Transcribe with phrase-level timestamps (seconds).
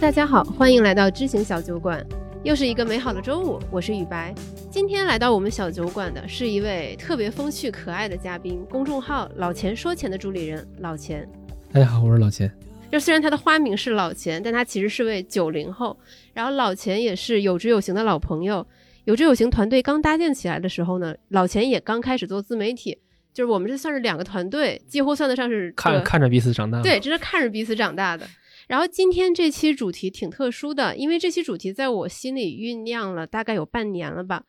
[0.00, 2.04] 大家好，欢迎来到知行小酒馆，
[2.42, 4.34] 又是一个美好的周五，我是雨白。
[4.70, 11.28] 今天来到我们小酒馆的是一位特别风趣可爱的嘉宾，公众号“老钱说钱”的主理人老钱。
[11.72, 12.50] 大家好，我是老钱。
[12.90, 15.96] 就虽然他的花名是老钱，但他其实是位九零后。
[16.32, 18.66] 然后老钱也是有知有行的老朋友。
[19.04, 22.98] 有知有行团队刚搭建起来的时候呢，老钱也刚开始做自媒体，
[23.32, 26.82] 就是我们这算是两个团队，几乎算得上是看看着彼此长大。
[26.82, 28.26] 对，这是看着彼此长大的。
[28.66, 34.42] 然后今天这期主题挺特殊的，因为这期主题在我心里酝酿了大概有半年了吧。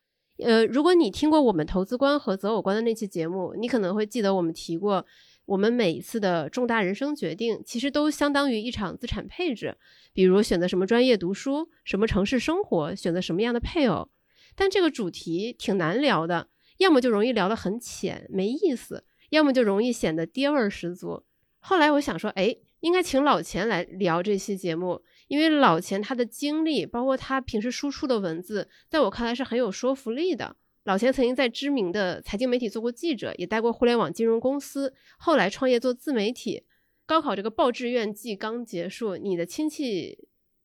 [0.44, 5.05] 呃，如果你听过我们投资观和择偶观的那期节目，你可能会记得我们提过，
[5.49, 9.75] 我们每一次的重大人生决定，其实都相当于一场资产配置，
[10.13, 14.09] 比如选择什么专业读书，什么城市生活，选择什么样的配偶。
[14.55, 21.23] 但这个主题挺难聊的，要么就容易聊得很浅没意思，要么就容易显得爹味儿十足。
[21.59, 22.56] 后来我想说，哎。
[22.81, 30.56] 应该请老钱来聊这期节目，因为老钱他的经历，包括他平时输出的文字，在我看来是很有说服力的。
[30.85, 36.63] 老钱曾经在知名的财经媒体做过记者，也待过互联网金融公司，后来创业做自媒体。
[37.05, 40.17] 高考这个报志愿季刚结束，你的亲戚，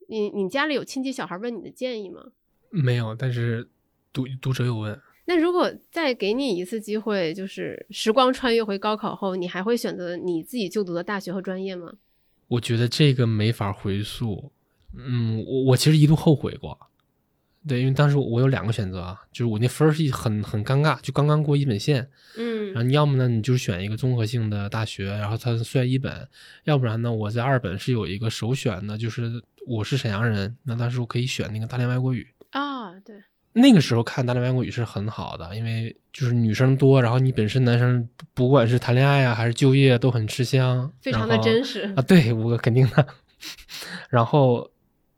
[0.09, 2.33] 你你家里有亲戚小孩问你的建议吗？
[2.71, 3.69] 没有，但是
[4.13, 5.01] 读读者有问。
[5.27, 11.95] 那如果再给你一次机会，就是时光穿越回高考后，你还会选择你自己就读的大学和专业吗？
[12.49, 14.53] 我觉得这个没法回溯。
[14.95, 16.79] 嗯，我我其实一度后悔过，
[17.67, 22.07] 对，因为当时我有两个选择啊，就是我那分儿是很很尴尬，就刚刚过一本线。
[22.37, 26.13] 嗯，然后你要么呢，你就是选一个综合性的大学，然后它算一本；
[26.65, 33.17] 要不然呢，我在二本是有一个首选的，就是我是沈阳人，那当时我可以选那个大连外国语啊，对。
[33.57, 42.03] 那个时候看大连外国语是很好的，因为就是女生多，然后你本身男生不管是谈恋爱啊还是就业都很吃香，非常的真实啊。
[42.03, 43.07] 对，我肯定的。
[44.11, 44.69] 然后，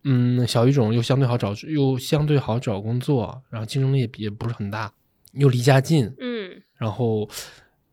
[0.09, 4.93] 嗯，小语种又相对好找，又相对好找工作，然后竞争力也也不是很大，
[5.33, 6.63] 又离家近，嗯。
[6.77, 7.29] 然后，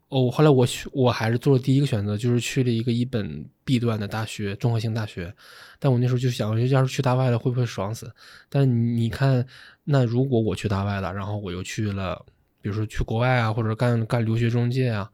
[0.10, 5.34] 哦，后来我去我还是做了第一个选择，就是去了一个一本 B 段的大学，综合性大学。
[5.80, 8.14] 但我那时候就想，要是去大外了会不会爽死？
[8.50, 9.46] 但你看。
[9.86, 12.26] 那如果我去大外了，然后我又去了，
[12.62, 15.12] 比如说去国外啊，或者干干留学中介啊，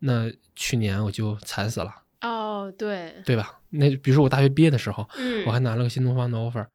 [0.00, 1.88] 那去年我就惨死了。
[2.20, 3.60] 哦，对，对吧？
[3.70, 6.66] 那比如说我大学毕业的时候，嗯，我还拿了个新东方的 offer，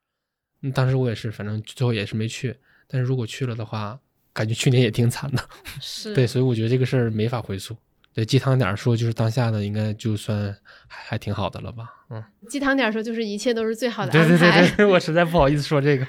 [0.74, 2.56] 当时我也是，反正最后也是没去。
[2.88, 4.00] 但是如果去了的话，
[4.31, 5.44] 感觉去年也挺惨的。
[5.81, 7.76] 是，对，所以我觉得这个事儿没法回溯。
[8.14, 10.56] 对，鸡汤点说，就是当下的应该就算
[10.88, 11.90] 还还挺好的了吧？
[12.12, 14.38] 嗯，鸡汤点说，就是一切都是最好的安排。
[14.38, 16.06] 对对对对， 我实在不好意思说这个。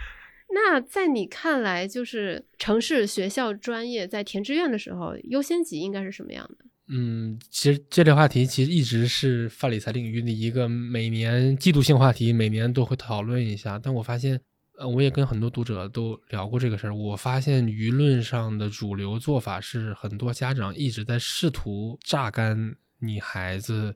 [0.52, 6.64] 那在你看来，就是城市学校专业在填志愿的时候，优先级应该是什么样的？
[6.88, 13.78] 嗯，其实这类话题其实一直是泛理财领域的一个每年季度性话题，每年都会讨论一下。
[13.78, 14.40] 但我发现，
[14.78, 16.94] 呃，我也跟很多读者都聊过这个事儿。
[16.94, 23.94] 我发现舆论上的主流做法是，很多家长一直在试图榨干你孩子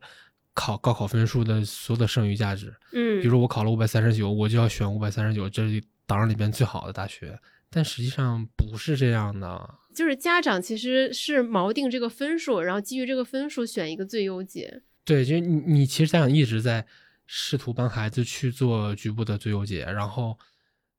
[0.54, 2.74] 考高考分数的所有的剩余价值。
[2.92, 5.82] 嗯，比如说我考了五百三十九，我就要选五百三十九，这是。
[6.04, 7.38] 榜里边最好的大学，
[7.70, 9.74] 但实际上不是这样的。
[9.94, 14.82] 就是家长其实是锚定这个分数，然后基于这个分数选一个最优解。
[15.04, 16.86] 对，就你你其实家长一直在
[17.26, 20.38] 试图帮孩子去做局部的最优解，然后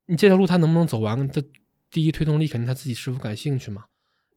[0.06, 1.42] 你这条路他能不能走完的
[1.90, 3.84] 第一推动力肯定他自己是否感兴趣嘛。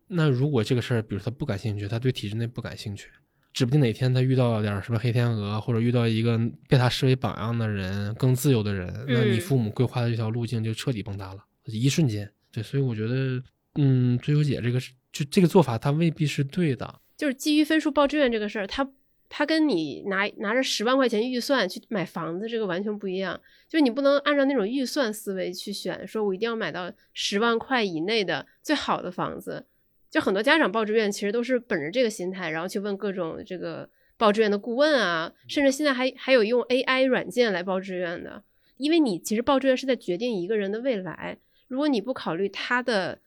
[0.08, 3.10] 那如果这个事儿，比如他不感兴趣，他对体制内不感兴趣。
[3.54, 12.32] 指不定哪天他遇到点什么黑天鹅，或者遇到一个被他视为榜样的人，更自由的人，那你父母规划的这条路径就彻底崩塌了，一瞬间。
[12.52, 13.44] 对，所以我觉得，
[13.78, 17.02] 嗯，追优姐这个是就这个做法，它未必是对的。
[17.16, 18.88] 就是基于分数报志愿这个事儿，它
[19.30, 23.40] 它跟你拿拿着十万块钱预算去买房子，这个完全不一样。
[23.68, 29.66] 就是你不能按照那种预算思维去选，说我一定要买到十万块以内的最好的房子。
[30.10, 38.44] 就很多家长报志愿，其实都是本着这个心态，然后去问各种这个报志愿的顾问啊，甚至现在还还有用 AI 软件来报志愿的。
[38.78, 43.20] 因为你其实报志愿是在决定一个人的未来，如果你不考虑他的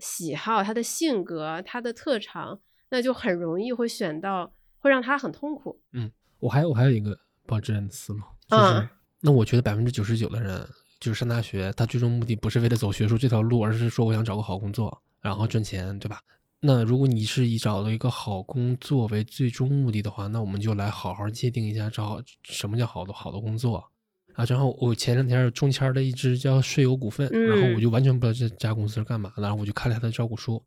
[0.00, 2.58] 喜好、他的性格、他的特长，
[2.88, 5.80] 那就很容易会选到会让他很痛苦。
[5.92, 8.88] 嗯，我还我还有一个报志愿的思路，就是
[9.20, 10.66] 那我觉得百分之九十九的人
[10.98, 15.02] 就是上大学，他最终目的不是为了走学术这条路，而是说我想找个好工作。
[15.20, 16.18] 然后赚钱，对吧？
[16.60, 23.90] 那如果你是以找到一个好工作为最终目的的话，那我们就来好好界定一下，找什么叫好的好的工作。
[24.34, 30.62] 啊，然后我前两天中签了一只叫税友股份，然后我就完全不知道这家公司是干嘛的，然后我就看了它的招股书，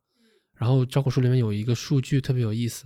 [0.56, 2.86] 然后招股书里面有一个数据特别有意思，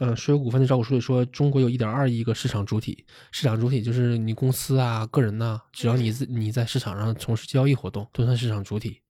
[0.00, 9.00] 呃，税友股份的招股书里说，中国有一点二亿个市场主体，市场主体就是你公司啊、个人呐，只要你你在市场上从事交易活动，都算市场主体，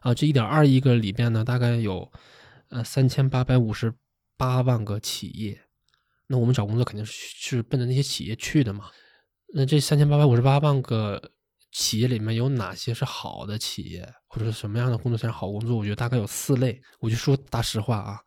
[0.00, 2.10] 啊，这一点二亿个里边呢，大概有
[2.68, 3.92] 呃三千八百五十
[4.36, 5.60] 八万个企业，
[6.26, 8.86] 那我们找工作肯定是是奔着那些企业去的嘛。
[9.54, 11.30] 那这三千八百五十八万个
[11.70, 15.76] 企业里面有哪些是好的企业，或者是什么样的工作才是好工作？
[15.76, 16.80] 我觉得大概有四类。
[17.00, 18.18] 我就说大实话啊，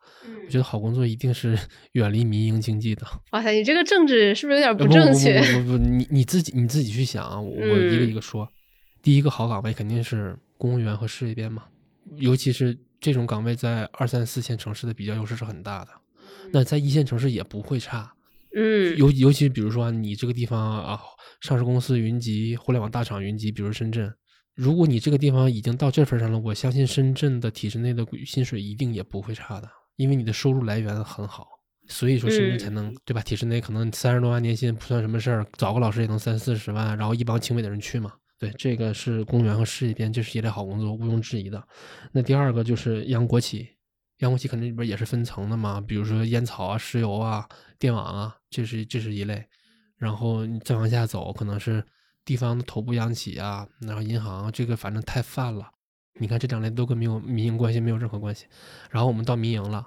[0.44, 1.58] 我觉得好工作一定是
[1.92, 3.06] 远离民营经济的。
[3.32, 5.40] 哇塞，你这个政治是不是有点不正确？
[5.40, 8.48] 不不不，你你自己你自己去想啊，我一个一个说。
[9.02, 11.64] 第一个好岗位肯定是公务员和事业编嘛，
[12.16, 15.90] 尤其是这种岗位在二三四线城市的比较优势是很大的，
[16.52, 18.12] 那在一线城市也不会差。
[18.56, 20.98] 嗯，尤尤其比如说你这个地方啊。
[21.42, 24.10] 上市公司云集，互联网大厂云集，比如深圳。
[24.54, 31.46] 如果你这个地方已经到这份上了，我相信深圳的体制内的薪水一定也不会差的，因为你的收入来源很好，
[31.88, 33.20] 所以说深圳才能对吧？
[33.20, 38.14] 体制内可能三十多万年薪不算什么事儿，找个老师也能三四十万，然后一帮清北的人去嘛。
[38.38, 41.62] 对，这个是公务员和事业编，这是一类好工作，毋庸置疑的。
[42.12, 43.68] 那第二个就是央国企，
[44.20, 47.46] 央国企肯定里边也是分层的嘛，比如说烟草啊、石油啊、
[47.78, 49.44] 电网啊，这是这是一类。
[49.98, 51.84] 然后你再往下走，可能是
[52.24, 55.70] 地方的头部央企啊，然后银行，这个反正太泛了。
[56.18, 58.46] 你看这两类都跟没有民营关系没有任何关系。
[58.90, 59.86] 然后我们到民营了，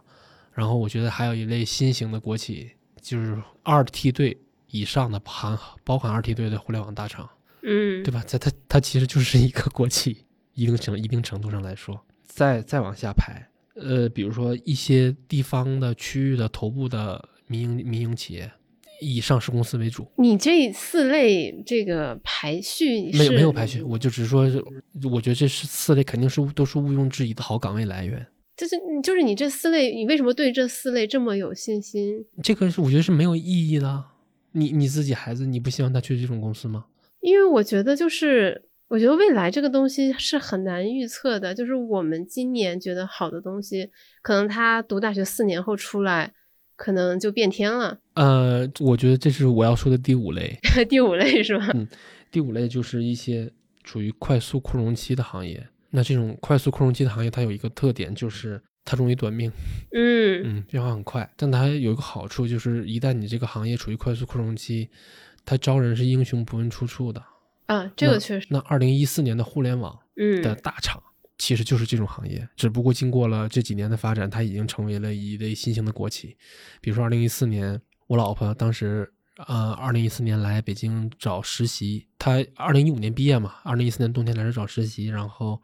[0.54, 2.71] 然后我觉得还有一类新型的国企，
[3.01, 4.38] 就是二梯队
[4.68, 7.27] 以上的含包含二梯队的互联网大厂，
[7.63, 8.24] 嗯，对吧？
[8.27, 18.51] 在它它其实就是一个国企，一定程一定程度上来说，再再往下排，呃，比如说一些地方的区域的头部的民营民营企业。
[19.01, 24.41] 以上市公司为主，你这四类这个排序没有没有排序，我就只是说，
[25.11, 28.25] 我觉得这是四类肯定是都是毋庸置疑的好岗位来源。
[28.57, 32.25] 就是就是你这四类，你为什么对这四类这么有信心？
[32.43, 34.03] 这个是我觉得是没有意义的。
[34.51, 36.85] 你你自己孩子，你不希望他去这种公司吗？
[37.21, 41.55] 因为我觉得就是我觉得未来这个东西是很难预测的。
[41.55, 43.89] 就是我们今年觉得好的东西，
[44.21, 46.33] 可能他读大学四年后出来。
[46.79, 47.99] 可能就变天了。
[48.13, 50.57] 呃，我觉得这是我要说的第五类。
[50.87, 51.69] 第五类是吧？
[51.73, 51.85] 嗯，
[52.31, 53.51] 第五类就是一些
[53.83, 55.67] 处于快速扩容期的行业。
[55.89, 59.51] 那这种快速扩容期的行业，它有一个特点，就是它容易短命。
[59.91, 61.29] 嗯嗯，变化很快。
[61.35, 64.87] 但它有一个好处，就是一旦你这个行业处于快速扩容期，
[65.43, 67.21] 它招人是英雄不问出处的。
[67.65, 68.47] 啊，这个确实。
[68.49, 69.99] 那二零一四年的互联网
[70.41, 71.03] 的大厂。
[71.39, 76.38] 其实就是这种行业，只不过经过了这几年的发展，它已经成为了一类新型的国企。
[76.81, 79.09] 比如说，二零一四年，我老婆当时，
[79.47, 85.59] 呃，二零一四年来北京找实习，她二零一五年毕业嘛，二零一四年冬天来这找实习，然后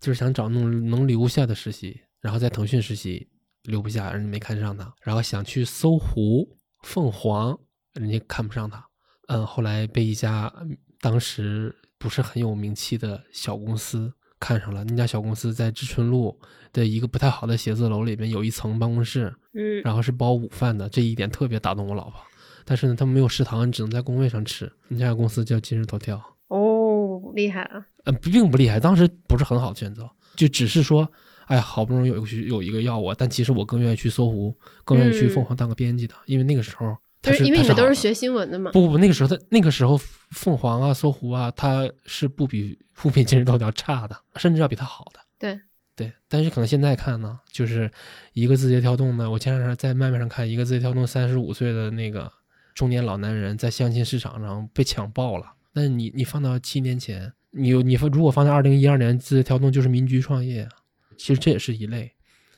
[0.00, 3.30] 就是想找那种能留下的实习，然后在腾讯实习
[3.62, 6.44] 留不下，人家没看上他，然后想去搜狐、
[6.82, 7.56] 凤凰，
[7.92, 8.84] 人家看不上他，
[9.28, 10.52] 嗯，后来被一家
[11.00, 14.12] 当时不是很有名气的小公司。
[14.44, 16.38] 看上了那家小公司，在知春路
[16.70, 22.20] 的一个不太好的写字楼里面有一层办公室，嗯，然后是包午饭的，这一点特别打动我老婆。
[22.66, 24.70] 但是呢，他们没有食堂，你只能在工位上吃。
[24.88, 27.86] 那家公司叫今日头条，哦，厉害啊！
[28.04, 30.06] 呃，并不厉害，当时不是很好的选择，
[30.36, 31.10] 就只是说，
[31.46, 36.94] 哎，好不容易有一个有一个要我，但其实我更愿意去搜狐，更愿意去凤凰当个编辑的，因为那个时候。
[37.24, 38.70] 就是因为你们都是学新闻的嘛。
[38.72, 39.98] 不不不，那个时候他那个时候
[40.30, 45.20] 凤凰啊、搜狐啊，它是不比不比今日头条差的，甚至要比它好的。
[45.38, 45.60] 对
[45.96, 47.90] 对，但是可能现在看呢，就是
[48.32, 52.30] 一个字节跳动呢，我前两天在麦麦上看，一个字节跳动三十五岁的那个
[52.74, 55.54] 中年老男人在相亲市场上被抢爆了。
[55.72, 60.68] 那你你放到七年前，你你如果放在二零一二年，字节跳动就是民居创业，
[61.16, 62.12] 其实这也是一类。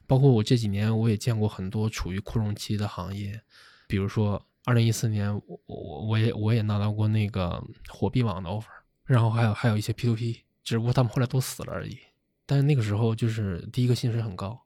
[0.06, 3.40] 包括我这几年我也见过很多处于扩容期的行业，
[3.86, 4.44] 比如说。
[4.66, 8.64] 二零一四年，我我我也我也拿到过那个火币网的 offer，
[9.04, 11.96] 然后还有还有一些 P to P，只不过他们后来都死了而已。
[12.44, 14.60] 但是那个时候就是第一个薪水很高，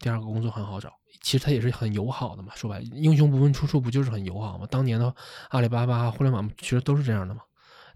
[0.00, 0.92] 第二个工作很好找，
[1.22, 2.52] 其实他也是很友好的嘛。
[2.56, 4.66] 说白，英雄不问出处，不就是很友好吗？
[4.68, 5.14] 当年的
[5.50, 7.42] 阿里巴巴、互联网其实都是这样的嘛。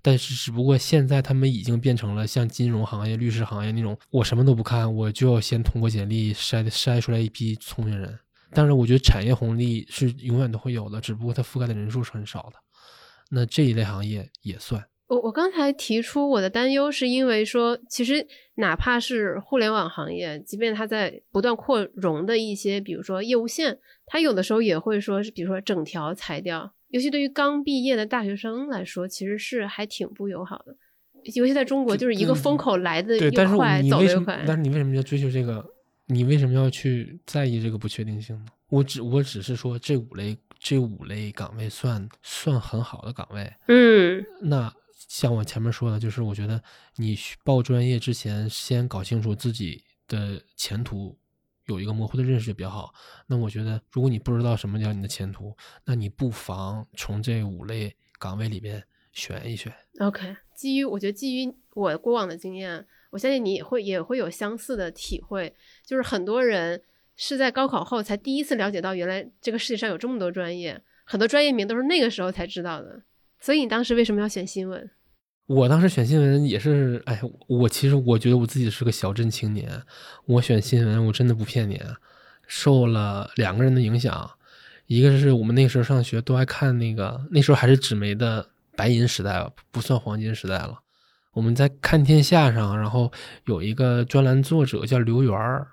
[0.00, 8.16] 但是只不过现在他们已经变成了像金融行业、律师行业那种，我什么都不看，我就要先通过简历筛筛出来一批聪明人。
[8.52, 12.54] 但是我觉得产业红利是永远都会有的，只不过它覆盖的人数是很少的。
[13.30, 14.82] 那这一类行业也算。
[15.08, 18.26] 我我刚才提出我的担忧，是因为说，其实
[18.56, 30.76] 哪怕是互联网行业，即便它在不断扩容的一些，比如说业务线，它有的时候也会说是，比如说整条裁掉，尤其对于刚毕业的大学生来说，其实是还挺不友好的。
[31.34, 33.82] 尤其在中国，就是一个风口来的对，但是又快？
[33.82, 34.44] 走的又快。
[34.46, 35.64] 但是你为什么要追求这个？
[36.08, 38.46] 你为什么要去在意这个不确定性呢？
[38.68, 43.50] 我只我只是说这五类这五类岗位算算很好的岗位。
[43.68, 44.74] 嗯那
[45.08, 46.62] 像我前面说的，就是我觉得
[46.96, 51.16] 你去报专业之前，先搞清楚自己的前途，
[51.66, 52.92] 有一个模糊的认识就比较好。
[53.26, 59.72] 那我觉得，如果你不知道什么叫你的前途，那你不妨从这五类岗位里边选一选。
[60.00, 60.36] ，OK。
[60.54, 66.80] 基于我觉得基于我过往的经验，我相信你也会也会有相似的体会，就是很多人
[67.16, 73.02] 是在高考后才第一次了解到，原来这个世界上有这么多专业，很多专业名都是那个时候才知道的。
[73.40, 74.90] 所以你当时为什么要选新闻？
[75.46, 79.82] 我当时选新闻也是，哎，我其实我觉得我自己是个小镇青年，
[80.26, 81.80] 我选新闻我真的不骗你，
[82.46, 84.30] 受了两个人的影响，
[84.86, 90.80] 一个是我们那时候上学都爱看那个，那时候还是纸媒的白银时代，不算黄金时代了。
[91.32, 93.12] 我们在看天下上，然后
[93.44, 95.66] 有一个专栏作者叫刘源儿，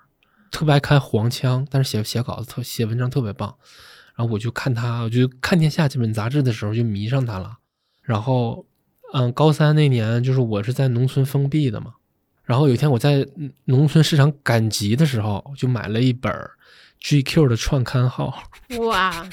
[0.50, 3.54] 特别爱看黄腔，但是写写稿子特写文章特别棒。
[4.14, 7.58] 然后我就看他，我就看天下这本杂志的时候就迷上他了。
[8.02, 8.64] 然后，
[9.12, 11.94] 嗯，高三那年就是我是在农村封闭的嘛。
[12.44, 16.32] 然后有一天我在嗯农村市场赶集的时候，就买了一本
[17.02, 18.42] GQ 的创刊号。
[18.86, 19.28] 哇，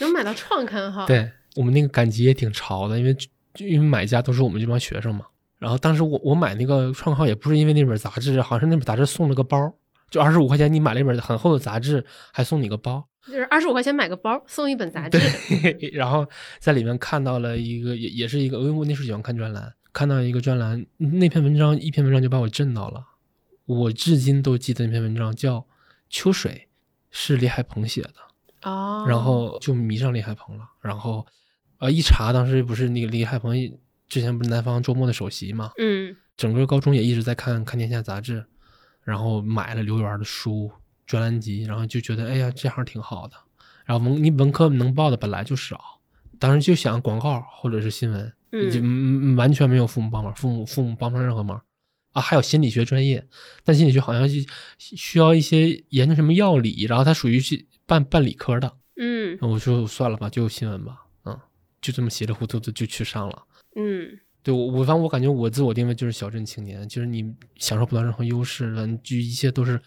[0.00, 3.16] 能买到创刊号？，对我们那个赶集也挺潮的，因为
[3.58, 5.24] 因为买家都是我们这帮学生嘛。
[5.64, 9.72] 然后当时我我买那个创号也不是因为那本杂志，好像是那本杂志送了个包，
[10.10, 12.04] 就二十五块钱，你买了一本很厚的杂志，
[12.34, 13.08] 还送你个包。
[13.26, 15.18] 就是二十五块钱买个包，送一本杂志。
[15.18, 16.28] 对， 然后
[16.58, 23.02] 在里面看到了一个，也也是一个，因为我那时候喜欢看专栏，看到一个专栏，那篇文章一篇文章就把我震到了，
[23.64, 25.60] 我至今都记得那篇文章叫
[26.10, 26.52] 《秋水》，
[27.10, 31.26] 是李海鹏写的，哦，然后就迷上李海鹏了，然后
[31.78, 33.56] 呃一查，当时不是那个李海鹏
[34.08, 38.44] 之前不是南方周末的首席嘛，嗯整个高中也一直在看看天下杂志，
[39.02, 40.70] 然后买了刘源的书、
[41.06, 43.36] 专栏集，然后就觉得哎呀这行挺好的。
[43.84, 46.00] 然后文你文科能报的本来就少，
[46.38, 51.60] 当时就想广告或者是新闻，就嗯嗯完全没有父母帮忙，父母父母帮不上任何忙
[52.12, 52.20] 啊。
[52.20, 53.26] 还有心理学专业，
[53.62, 54.44] 但心理学好像是
[54.78, 58.72] 需要一些研究什么药理，然后它属于是办办理科的。
[58.96, 61.38] 嗯我说算了吧，就新闻吧，嗯，
[61.80, 63.42] 就这么稀里糊涂的就去上了。
[63.74, 69.80] 嗯对我，我反正我感觉我自我定位就是小镇青年，就是你享受不到任何优势了，你就一切都是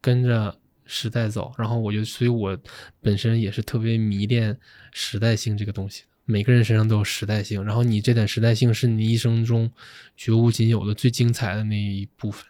[0.00, 1.52] 跟着时代走。
[1.56, 2.58] 然后我就，所以我
[3.00, 4.58] 本身也是特别迷恋
[4.92, 6.02] 时代性这个东西。
[6.24, 9.70] 每个人身上都有时代性，然后你这点时代性是你一生中
[10.16, 12.44] 绝无仅有的最精彩的那一部分。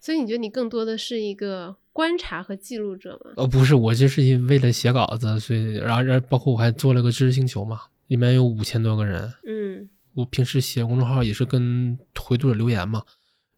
[0.00, 3.32] 所以你觉得你更多的是一个观察和记录者吗？
[3.36, 13.02] 呃，不是，我就是因为了写稿子，所以然后然后包括我还做了个知识星球嘛，里面有五千多个人，嗯我平时写公众号也是跟回读者留言嘛，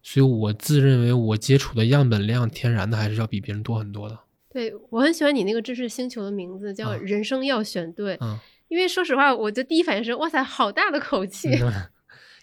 [0.01, 4.19] 所以我自认为我接触的样本量天然的还是要比别人多很多的。
[4.49, 11.49] 对我很喜欢你那个知识星球的名字叫“啊人生要选对”，嗯，因为说实话，我的第一反应是哇塞，好大的口气。
[11.61, 11.71] 嗯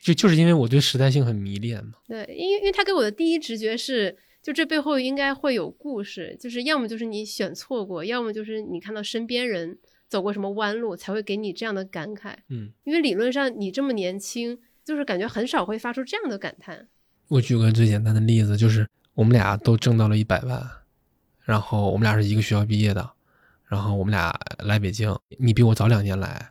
[0.02, 1.92] 就就是因为我对时代性很迷恋嘛。
[2.08, 9.76] 对，因为因为他给我的第一直觉是，就这背后应该会有故事，就是要么就是你选错过，要么就是你看到身边人
[10.10, 12.34] 走过什么弯路，才会给你这样的感慨。
[12.48, 16.88] 嗯，因为理论上你这么年轻，就是感觉很少会发出这样的感叹。
[17.28, 20.68] 我举个最简单的例子，就是我们俩都挣到了一百万，
[21.44, 23.08] 然后我们俩是一个学校毕业的，
[23.66, 26.50] 然后我们俩来北京，你比我早两年来，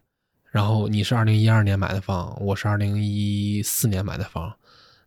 [0.51, 4.54] 然后你是二零一二年买的房，我是二零一四年买的房，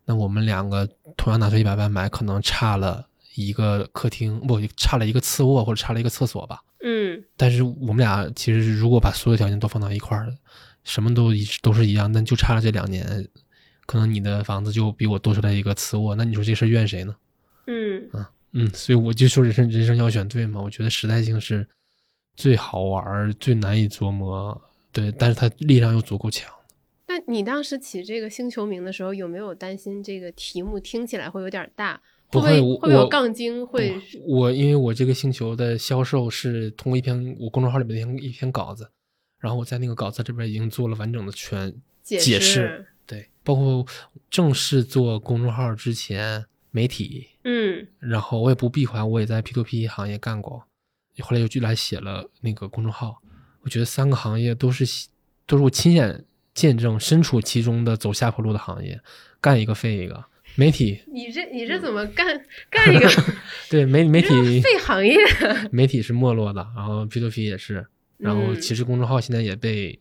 [0.05, 6.61] 那我们两个同样拿出一百万买，可能差了一个客厅，不差了一个次卧或者差了一个厕所吧。
[6.85, 10.37] 嗯但是我们俩其实如果把所有条件都放到一块儿，
[10.83, 13.25] 什么都一都是一样，但就差了这两年，
[13.85, 17.15] 可能你的房子就比我多出来一个次卧，那你说这事儿怨谁呢？
[17.67, 21.65] 嗯啊嗯，所以我就说人生人生要选对嘛，我觉得时代性是
[22.35, 24.61] 最好玩、最难以琢磨，
[24.91, 26.53] 对，但是它力量又足够强。
[27.07, 32.01] 那你当时起这个星球名的时候，有没有担心这个题目听起来会有点大？
[32.41, 33.65] 会不会会有我杠精？
[33.65, 38.89] 会我我因为我这个星球的销售是通过一篇我公众号里面的一篇一篇稿子，
[39.39, 43.85] 然后我在那个稿子这边已经做了完整的全解释，对，包括
[44.29, 50.65] 正式做公众号之前，媒体，嗯然后我也不闭环，我也在 P to P 行业干过，
[51.19, 53.21] 后来又就来写了那个公众号。
[53.61, 55.07] 我觉得三个行业都是
[55.45, 58.99] 都是我亲眼见证身处其中的走下坡路的行业，
[59.39, 60.25] 干一个废一个。
[60.55, 62.25] 媒体你这你这怎么干
[62.69, 63.09] 干一个
[63.69, 65.17] 对媒媒体废行业？
[65.71, 67.85] 媒体是没落的，然后 P to P 也是，
[68.17, 69.97] 然后嗯其实公众号现在也被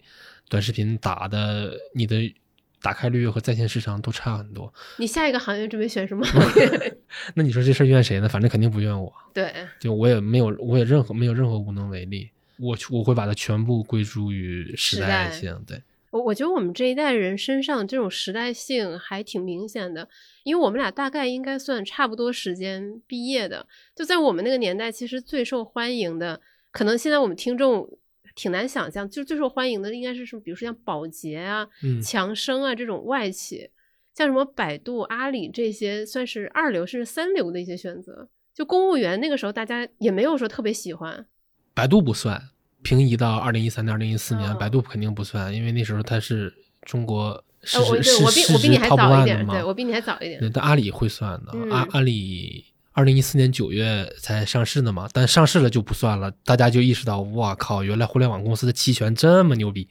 [0.49, 2.35] 短视频打的，你的
[2.83, 4.73] 打开率和在线市场都差很多。
[4.99, 6.97] 你下一个行业准备选什么行业？
[7.35, 8.29] 那你说这事儿怨谁呢？
[8.29, 12.29] 反正肯定不怨我，对，就我也没有，我也任何没有任何无能为力。
[12.59, 15.81] 我我会把它全部归诸于时代性，对，
[16.13, 20.07] 我我觉得我们这一代人身上这种时代性还挺明显的，
[20.45, 23.67] 因为我们俩大概应该算差不多时间毕业的。
[23.97, 26.39] 就在我们那个年代，其实最受欢迎的，
[26.71, 27.89] 可能现在我们听众
[28.35, 30.43] 挺难想象，就最受欢迎的应该是什么？
[30.43, 33.71] 比如说像宝洁啊、嗯强生啊这种外企，
[34.15, 38.29] 像什么百度、阿里这些，算是二流甚至三流的一些选择。
[38.55, 41.27] 就公务员那个时候，大家也没有说特别喜欢。
[41.73, 42.51] 百度不算，
[42.83, 50.41] 平移到二零一三年、二零一四年，哦百度肯定不算，因为那时候它是中国市呃，我值对我比你还 top 早 one 的一点，嘛对我比你还早一点。
[50.41, 59.89] 对，但阿里会算的，嗯阿阿里二零一四年九月才上市的嘛，但上市了就不算了，大家就意识到，哇靠，原来互联网公司的期权这么牛逼。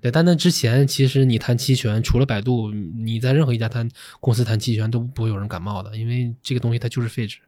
[0.00, 7.38] 对，但那之前其实你谈期权，除了百度，你在任何一家谈公司谈期权都不会有人感冒的，因为这个东西它就是废纸。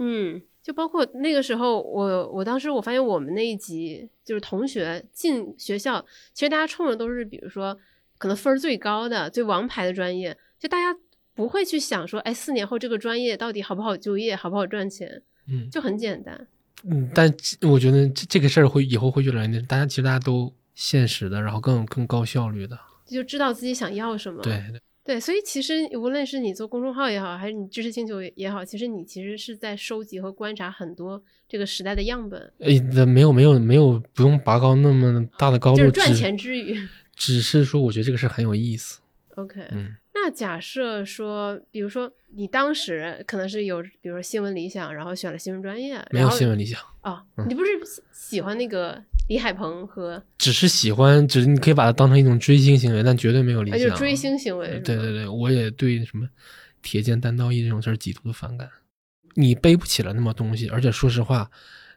[0.00, 6.00] 嗯，就包括那个时候，我我当时我发现我们那一级就是同学进学校，
[6.32, 7.76] 其实大家冲的都是比如说
[8.18, 10.96] 可能分儿最高的、最王牌的专业，就大家
[11.34, 16.46] 不会去想说，哎，四年后这个专业到底好不好就业，好不好赚钱，嗯就很简单。
[16.84, 17.28] 嗯，但
[17.62, 22.78] 我觉得这这个事儿会以后会越来越，大家其实大家都现实的，然后更更高效率的。
[23.06, 24.40] 就知道自己想要什么。
[24.40, 24.80] 对，对，
[25.20, 36.78] 所以其实无论是你做公众号也好，还是你知识星球也好，其实你其实是在收集和观察很多这个时代的样本，诶，那没有没有没有，不用拔高那么大的高度，就是赚钱之余。
[37.16, 39.00] 只是说我觉得这个事儿很有意思。
[39.36, 47.46] OK，嗯，那假设说，比如说你当时可能是有，比如说新闻理想，然后选了新闻专业，没有新闻理想，哦，嗯。
[47.48, 53.86] 你不是喜喜欢那个李海鹏和只是喜欢，只是你可以把它当成一种追星行为，但绝对没有理啊，想。
[53.86, 54.80] 就是追星行为？
[54.80, 56.28] 对对对，我也对什么
[56.82, 58.68] 铁肩担道义这种事儿极度的反感。
[59.34, 61.48] 你背不起来那么东西，而且说实话，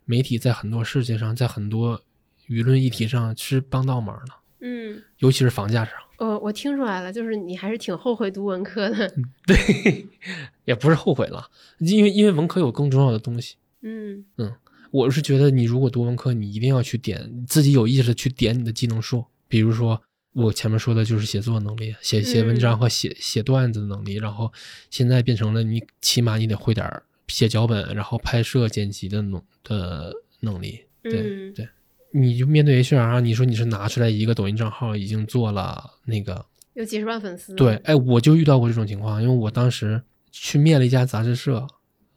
[0.06, 2.00] 媒体在很多事情上，在很多
[2.48, 5.94] 舆论议题上是帮倒忙的，嗯，尤其是房价上。
[6.20, 9.12] 呃，我听出来了，就是你还是挺后悔读文科的。
[9.48, 10.06] 对，
[10.66, 13.56] 也不是后悔了，因为因为文科有更重要的东西。
[13.82, 14.54] 嗯嗯
[14.94, 20.00] 我是觉得你如果读文科，你一定要去点自己有意识的去点你的技能树，比如说
[20.34, 24.54] 我前面说的就是写作能力，写写文章和写写段子的能力，然后
[24.92, 26.88] 现在变成了你起码你得会点
[27.28, 30.82] 写脚本，然后拍摄剪辑的能的能力。
[31.02, 31.68] 对、嗯对，
[32.12, 37.56] 你就面对 HR，你说你是拿出来一个抖音账号已经做了那个有几十万粉丝。
[37.56, 41.68] 对，，哎，我就遇到过这种情况，因为我当时去面了一家杂志社，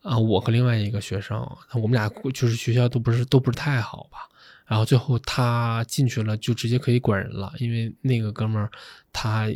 [0.07, 1.37] 啊，我和另外一个学生，
[1.75, 4.19] 我们俩就是学校都不是都不是太好吧，
[4.65, 8.71] 然后最后他进去了，就直接可以管人了，因为那个哥们儿
[9.13, 9.49] 他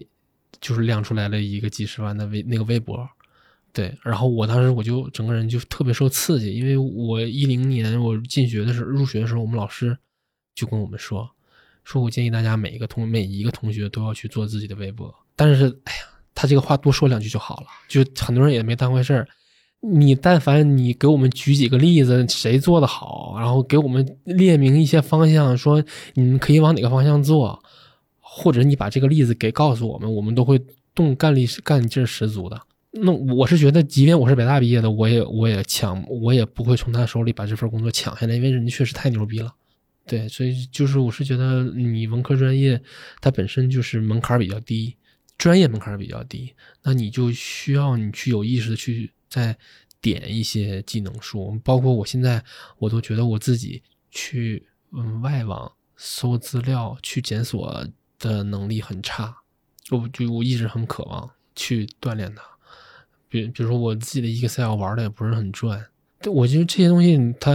[0.61, 3.09] 就是亮出来了一个几十万的微那个微博。
[3.73, 9.97] 对，然后我当时我就整个人就特别受刺激，因为我一零年我进学的时候，入学的时候，我们老师
[10.57, 11.31] 就跟我们说，
[11.85, 15.15] 说我建议大家每一个同每一个同学都要去做自己的微博。
[15.37, 16.01] 但是，哎呀，
[16.35, 19.29] 他这个话多说两句就好了，就很多人也没当回事儿。
[19.81, 25.83] 你但凡你给我们举几个例子，谁做的好，然后给我们列明一些方向，说
[26.15, 27.63] 你们可以往哪个方向做，
[28.21, 30.61] 或者你把这个例子给告诉我们，我们都会
[30.95, 32.61] 动干力干劲十足的。
[32.93, 39.55] 那我是觉得，即便我是北大毕业的，我也我也抢，我也不会从他手里把这份工作抢下来，因为人家确实太牛逼了。
[40.07, 42.81] 对，所以就是我是觉得你文科专业
[43.21, 44.97] 它本身就是门槛比较低，
[45.39, 49.57] 专业门槛比较低，那你就需要你去有意识的去再
[50.03, 52.45] 点一些技能书，包括我现在
[52.79, 57.87] 我都觉得我自己去嗯外网搜资料去检索
[58.19, 59.37] 的能力很差，
[59.91, 62.43] 我就我一直很渴望去锻炼它。
[63.29, 65.87] 比比如说我自己的 Excel 玩的也不是很转，
[66.21, 67.53] 对我觉得这些东西它，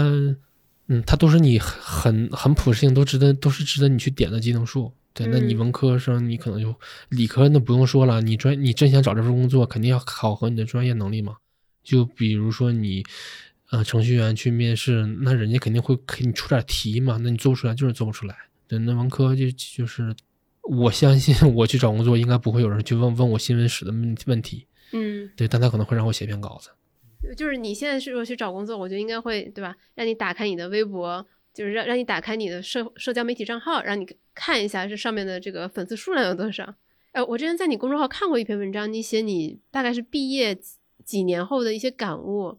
[0.87, 4.93] 嗯，它都是你很很普适性，都值得都是值得你去点的技能树。
[5.13, 6.73] 对，那你嗯文科生你可能就
[7.09, 11.37] 理科那不用说了，你专你真想找这份工作，肯定要考核你的专业能力嘛。
[11.85, 13.01] 就比如说你，
[13.69, 18.35] 呃，程序员去面试，那人家肯定会给你出点题嘛，那你做不出来就是做不出来。
[18.67, 20.13] 对，那文科就就是，
[20.63, 24.65] 我相信我去找工作应该不会有人去问问我新闻史的问问题。
[24.91, 26.69] 嗯，对，但他可能会让我写篇稿子。
[27.37, 29.75] 就是你现在是如果去找工作，我觉得应该会对吧？
[29.93, 36.75] 让你打开你的微博，就是让让你打开你的社社交媒体账号，让你看一下这上面的这个粉丝数量有多少。
[37.13, 40.57] 呃，我之前在你公众号看过一篇文章，你写你大概是毕业
[41.05, 42.57] 几几年后的一些感悟，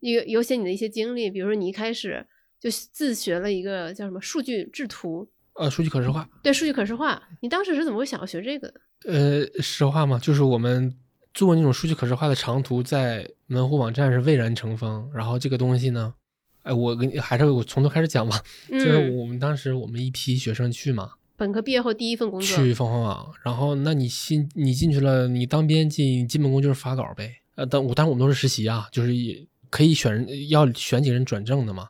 [0.00, 2.26] 有有写你的一些经历，比如说你一开始
[2.60, 7.22] 就自学了一个叫什么数据制图，呃，数据可视化，对，数据可视化。
[7.40, 8.80] 你当时是怎么会想要学这个的？
[9.06, 10.94] 呃，实话嘛，就是我们
[11.32, 15.10] 做那种数据可视化的长图，在门户网站是蔚然成风。
[15.14, 16.14] 然后这个东西呢，
[16.62, 18.42] 哎，我跟你还是我从头开始讲吧。
[18.70, 27.40] 就是嗯，我们当时我们一批学生去嘛，本科毕业后第一份工作，去凤凰网，然后那你新你进去了，你当编辑，你基本功就是发稿呗。
[27.54, 31.88] 呃，但我当然我们都是实习啊，就是也可以选人要选几个人转正的嘛。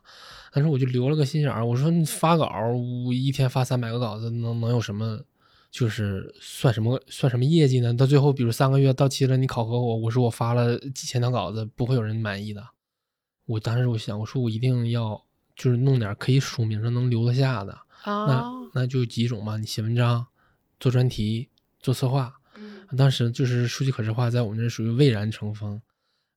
[0.51, 2.49] 但是我就留了个心眼儿，我说你发稿，
[3.05, 5.19] 我一天发三百个稿子，能能有什么？
[5.71, 7.93] 就是算什么算什么业绩呢？
[7.93, 12.65] 到最后，比如三个月到期了，你考核我，我说我发了几千条稿子，不会有人满意的。
[13.45, 15.21] 我当时我想，我说我一定要
[15.53, 17.77] 就是弄点可以署名的能留得下的。
[18.05, 20.25] 那哦，那就几种嘛，你写文章、
[20.79, 21.49] 做专题、
[21.81, 22.33] 做策划。
[22.95, 25.81] 嗯当时就是数据可视化在我们这属于蔚然成风，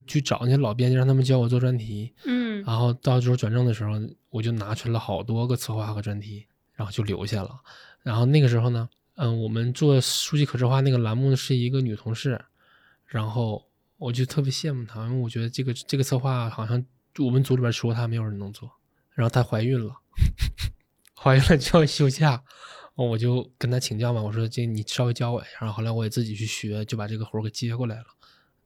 [0.07, 3.92] 去找那些老编辑让他们教我做专题，嗯然后到时候转正的时候，
[4.31, 7.55] 我就拿出了好多个策划和专题，然后就留下了。
[8.03, 12.44] 然后那个时候呢，嗯，我们做数据可视化那个栏目是一个女同事，
[13.07, 13.64] 然后
[13.99, 16.85] 我就特别羡慕她，因为我觉得这个这个策划好像
[17.18, 18.71] 我们组里边除了她没有人能做。
[19.14, 19.94] 然后她怀孕了，
[21.16, 22.42] 怀孕了就要休假，
[23.06, 25.50] 我就跟他请教嘛，我说这你稍微教我一下。
[25.61, 28.06] 然后后来我也自己去学，就把这个活儿给接过来了，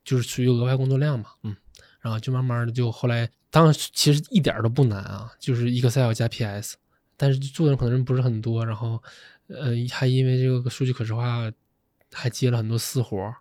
[0.04, 1.56] 就是属于额外工作量嘛，嗯。
[2.00, 6.76] 然后就慢慢的就后来，当时其实一点儿都不难啊，就是 Excel 加 PS，
[7.16, 9.00] 但是做的人可能人不是很多，然后
[9.46, 11.48] 呃还因为这个数据可视化
[12.10, 13.36] 还接了很多私活儿，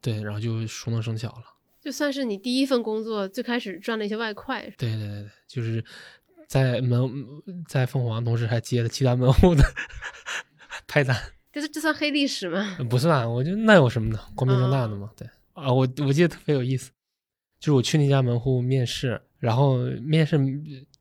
[0.00, 1.44] 对，然后就熟能生巧了。
[1.80, 5.84] 就算是你第一份工作，最开始赚了一些外快，对对对对，就是
[6.48, 7.10] 在门
[7.66, 9.62] 在凤凰同时还接了其他门户的
[10.86, 11.16] 派单，
[11.52, 12.76] 这是这算黑历史吗？
[12.88, 14.20] 不算，我觉得那有什么呢？
[14.34, 15.10] 光明正大的嘛。
[15.16, 16.90] 对啊，我我记得特别有意思，
[17.58, 20.38] 就是我去那家门户面试，然后面试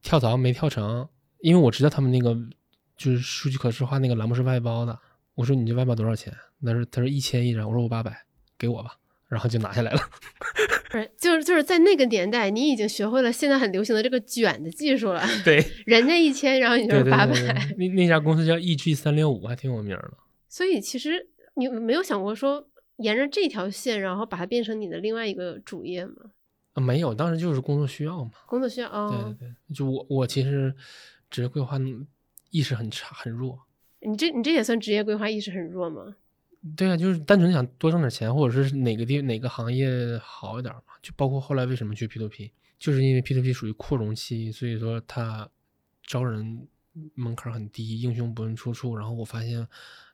[0.02, 1.08] 跳槽没跳成，
[1.40, 2.36] 因为我知道他们那个
[2.96, 4.98] 就是数据可视化那个栏目是外包的。
[5.36, 6.32] 我说你这外包多少钱？
[6.64, 8.16] 他说他说一千一张，我说我八百，
[8.58, 8.96] 给我吧，
[9.28, 10.00] 然后就拿下来了。
[10.94, 15.24] 不是，就是就是在那个年代，你已经学会了现在很流行的这个卷的技术了。
[15.44, 17.34] 对人家一千，然后你就是八百。
[17.78, 20.14] 那那家公司叫 EG 三六五，还挺有名的。
[20.48, 26.14] 所以其实你没有想过说沿着这条线，然后把它变成你的另外一个主业吗？
[26.74, 28.32] 啊，没有，当时就是工作需要嘛。
[28.46, 30.76] 工作需要对哦对，对，就我我其实
[31.32, 31.80] 职业规划
[32.52, 33.60] 意识很差很弱。
[34.02, 36.16] 你这你这也算职业规划意识很弱吗？
[36.78, 40.82] 对啊，就是单纯想多挣点钱，或者是哪个地哪个行业好一点嘛。
[41.02, 45.50] 就包括后来为什么去 P to P，就是因为 P to P 属于扩容期，所以说它
[46.06, 46.66] 招人
[47.16, 48.96] 门槛很低，英雄不问出处。
[48.96, 49.68] 然后我发现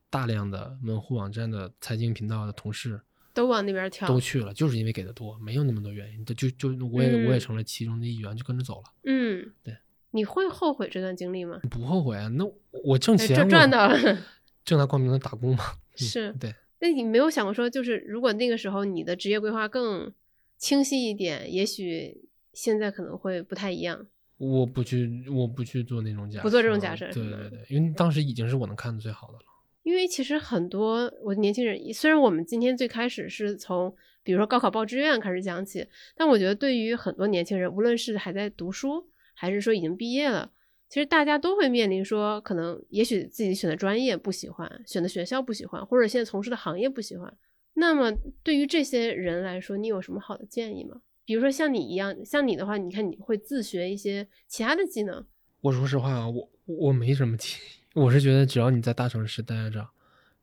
[0.10, 3.00] 大量的门户网站的财经频道的同事
[3.34, 4.08] 都往那边跳。
[4.08, 6.26] 都去了，就是因为给的多，没有那么多原因。
[6.26, 9.78] 就就我也、我也嗯成了其中的一员，就跟着走了，嗯，对。
[10.12, 11.60] 你会后悔这段经历吗？
[11.70, 12.28] 不后悔啊。
[12.30, 12.44] 那
[12.84, 14.18] 我挣钱，赚到了。
[14.66, 15.64] 正大光明的打工嘛。
[16.00, 20.14] 嗯是对，那你没有想过说，就是如果那个时候你的职业规划更
[20.58, 24.08] 清晰一点，也许现在可能会不太一样。
[24.38, 29.44] 我不去，我不去做那种假设，不做这种假设对对对，因为当时已经是我能看的最好的了。
[29.84, 35.86] 因为其实很多我的年轻人，虽然我们今天最开始是从比如说高考报志愿开始讲起，
[36.16, 40.52] 但我觉得对于很多年轻人，无论是还在读书，还是说已经毕业了，
[40.90, 47.32] 其实大家都会面临说，可能也许自己选的专业不喜欢，选的学校不喜欢，或者现在从事的行业不喜欢。
[47.76, 48.12] 那么
[48.44, 51.00] 对于这些人来说，你有什么好的建议吗？
[51.24, 55.24] 比如说像你一样，像你的话，你看你会自学一些其他的技能，
[55.62, 59.88] 我说实话啊，我我没什么建议，我是觉得只要你在大城市待着，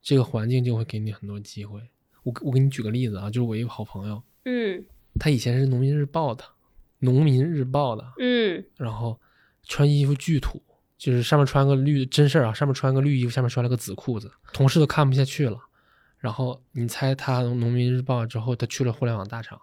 [0.01, 1.81] 这个环境就会给你很多机会。
[2.23, 4.85] 我我给你举个例子啊，就是我一个好朋友，嗯
[5.19, 6.45] 他以前是农民日报的，
[6.99, 9.19] 农民日报的，嗯然后
[9.67, 10.61] 穿衣服巨土，
[10.97, 15.59] 就是上面穿个绿真事儿啊，上面穿个绿衣服，下面穿了个紫裤子，同事都看不下去了。
[16.19, 19.59] 然后你猜他从农民日报之后，他去了互联网大厂，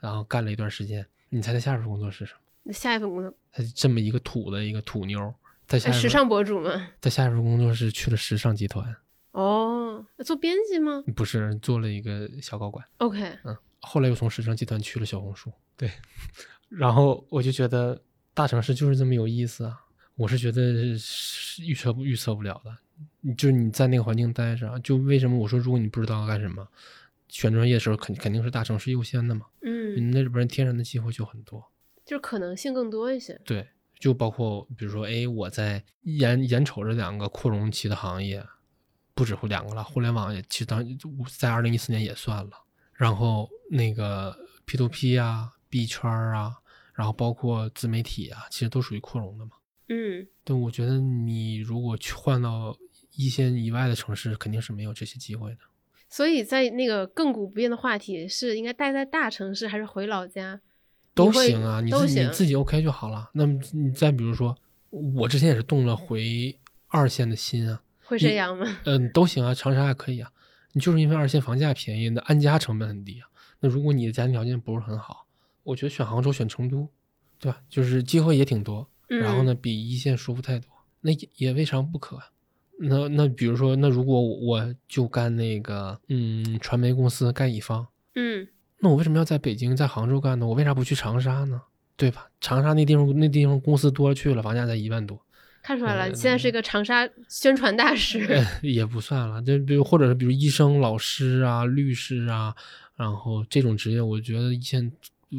[0.00, 2.40] 然后干了一段时间，你猜他下一份工作是什么？
[2.62, 5.34] 那下一份工作，他这么一个土的一个土妞儿，
[5.66, 6.88] 他下哎 时尚博主吗。
[7.00, 8.96] 他下一份工作是去了时尚集团，
[9.32, 15.90] 哦，做编辑吗不是做了一个小高管，？OK，嗯，后来又从时尚集团去了小红书，对，
[16.70, 18.00] 然后我就觉得
[18.34, 19.80] 大城市就是这么有意思啊，
[20.16, 26.66] 我是觉得是预测不预测不了的，就是你在那个环境待着，就为什么我说如果你不知道干什么，
[27.28, 31.70] 选专业的时候肯肯定是大城市优先的嘛，嗯，你那里边天然的机会就很多，
[32.04, 33.40] 就是可能性更多一些。
[33.44, 38.44] 对，就包括比如说，哎，我在眼眼瞅着两个扩容期的行业，
[39.14, 40.84] 不止两个了，互联网也其实当
[41.38, 42.52] 在二零一四年也算了，
[42.94, 46.56] 然后那个 P to P 啊、币圈啊，
[47.00, 49.52] 然后包括自媒体啊，其实都属于扩容的嘛。
[49.88, 52.76] 嗯对，我觉得你如果去换到
[53.16, 55.60] 一线以外的城市，肯定是没有这些机会的。
[56.10, 60.60] 所以在那个亘古不变的话题是应该待在大城市还是回老家？
[61.14, 63.30] 都行啊，你自己你自己 OK 就好了。
[63.32, 64.54] 那么你再比如说，
[64.90, 66.54] 我之前也是动了回
[66.88, 68.66] 二线的心啊，回沈阳吗？
[68.84, 70.30] 嗯，都行啊，长沙还可以啊。
[70.72, 73.26] 你就是因为二线房价便宜，那安家成本很低啊。
[73.58, 75.26] 那如果你的家庭条件不是很好，
[75.62, 76.88] 我觉得选杭州、选成都，
[77.38, 77.60] 对吧？
[77.68, 80.68] 就是机会也挺多，然后呢，比一线舒服太多，
[81.00, 82.18] 那也也未尝不可。
[82.78, 88.42] 那那比如说，那如果我就干那个嗯传媒公司干乙方，嗯？
[88.42, 90.46] 嗯，那我为什么要在北京、在杭州干呢？
[90.46, 91.60] 我为啥不去长沙呢？
[91.96, 92.30] 对吧？
[92.40, 95.22] 长沙那地方那地方公司多了去了，房价才一万多。
[95.62, 98.24] 看出来了，对你现在是一个长沙宣传大使。
[98.32, 102.54] 呃，也不算了，就比如或者是比如医生、老师啊、律师啊，
[102.96, 104.90] 然后这种职业，我觉得一线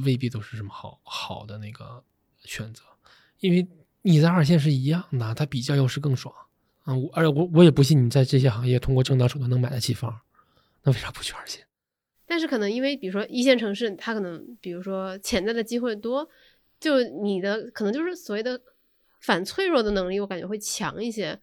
[0.04, 2.04] 未必都是什么好好的那个
[2.44, 2.84] 选择，
[3.40, 3.68] 因为
[4.02, 6.34] 你在二线是一样的，它比较优势更爽
[6.84, 6.96] 啊。
[6.96, 10.22] 我而且我我也不信你在这些行业通过正当手段能买得起房，
[10.84, 11.66] 那为啥不去二线？
[12.26, 16.30] 但是可能因为比如说一线城市，它可能比如说潜在的机会多，
[16.80, 18.62] 就你的可能就是所谓的
[19.20, 21.38] 反脆弱的能力，我感觉会强一些。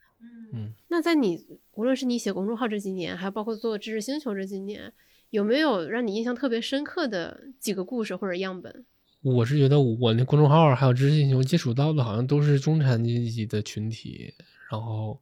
[0.55, 4.93] 嗯，那在你无论是你写公众号这几年，还有包括做知识星球这几年，
[5.31, 8.85] 有没有让你印象特别深刻的几个故事或者样本？
[9.21, 14.33] 我是觉得我那公众号还有知识星球接触到的，好像都是中产阶级的群体，
[14.71, 15.21] 然后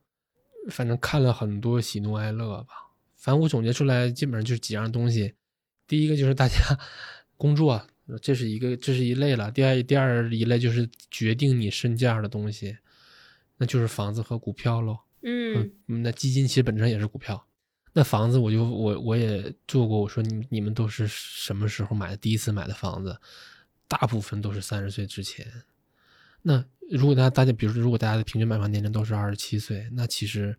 [0.69, 2.75] 反正看了很多喜怒哀乐吧。
[3.17, 5.35] 反正我总结出来，基本上就是几样东西。
[5.89, 6.55] 第一个就是大家
[7.37, 7.85] 工作，
[8.21, 9.51] 这是一个，这是一类了。
[9.51, 12.77] 第二，第二一类就是决定你身价的东西，
[13.57, 14.99] 那就是房子和股票喽。
[15.23, 17.47] 嗯嗯，那基金其实本质上也是股票。
[17.99, 22.17] 那房子我就我我也做过，我说你你们都是什么时候买的？
[22.19, 23.19] 第一次买的房子，
[23.89, 25.51] 大部分都是三十岁之前。
[26.43, 30.55] 那如果大家大家比如说，如果大家的平均买房年龄都是二十七岁，那其实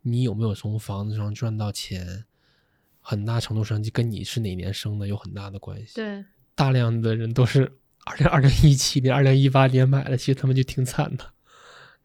[0.00, 2.24] 你有没有从房子上赚到钱，
[3.02, 5.96] 很大程度上就跟你是哪年生的有很大的关系。
[5.96, 6.24] 对，
[6.54, 7.70] 大量的人都是
[8.06, 11.34] 二零二零一七年、二零一八年买的，其实他们就挺惨的。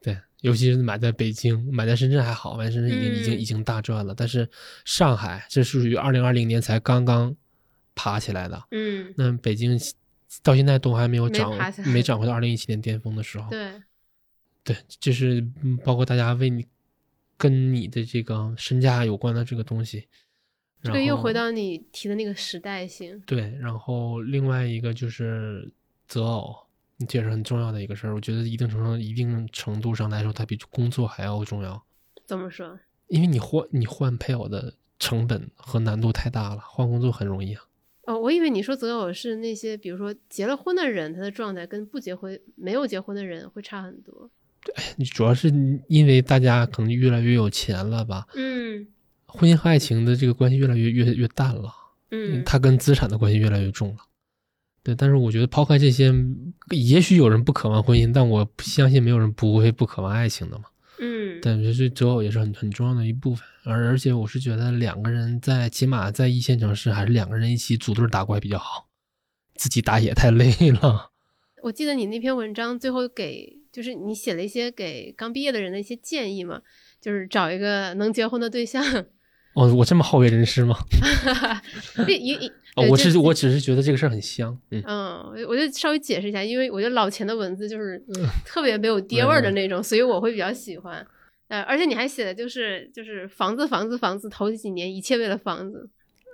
[0.04, 4.14] 对，尤其是买在北京，买在深圳还好，买在深圳已经、已经嗯已经大赚了。
[4.14, 4.46] 但是
[4.84, 7.34] 上海这是属于二零二零年才刚刚
[7.94, 9.80] 爬起来的，嗯，那北京
[10.42, 13.48] 到现在都还没有涨没涨回到二零一七年巅峰的时候。
[13.48, 13.72] 对，
[14.62, 16.66] 对，就是嗯包括大家为你
[17.38, 20.06] 跟你的这个身价有关的这个东西。
[20.82, 23.18] 这个又回到你提的那个时代性。
[23.24, 25.72] 对，然后另外一个就是
[26.06, 26.54] 择偶，
[27.08, 28.14] 这也是很重要的一个事儿。
[28.14, 31.84] 我觉得一定程度一定程度上来说，它比工作还要重要，
[32.24, 32.78] 怎么说？
[33.08, 37.62] 因为你换你换配偶的成本和难度太大了，换工作很容易啊。
[38.06, 44.30] 哦，我以为你说择偶是那些，比如说结了婚的人，他的状态跟不结婚、没有结婚的人会差很多。
[44.96, 45.52] 你主要是
[45.88, 48.86] 因为大家可能越来越有钱了吧，嗯
[49.26, 51.70] 婚姻和爱情的这个关系越来越越越淡了。
[52.10, 53.96] 嗯，它跟资产的关系越来越重了。
[54.84, 56.12] 对，但是我觉得抛开这些，
[56.70, 60.64] 也许有人不渴望婚姻，但我相信没有人不会不渴望爱情的嘛。
[60.98, 68.88] 嗯但是这择偶也是很很重要的一部分，而而且我是觉得两个人在起码在一线城市，还是两个人一起组队打怪比较好，
[69.56, 71.10] 自己打野太累了。
[71.62, 76.60] 我记得你那篇文章最后给，就是你写了一些给刚毕业的人的一些建议嘛，
[77.00, 78.84] 就是找一个能结婚的对象。
[79.54, 80.76] 哦，我这么好为人师吗？
[82.06, 91.06] 对，一一哦，对这我是我只是觉得这个事儿很香，嗯，嗯，我我就稍微解释一下，因为我觉得老钱的文字就是嗯特别没有爹味儿的那种，所以我会比较喜欢。
[91.48, 95.88] 呃，而且你还写的就是就是房子房子房子，头几年一切为了房子。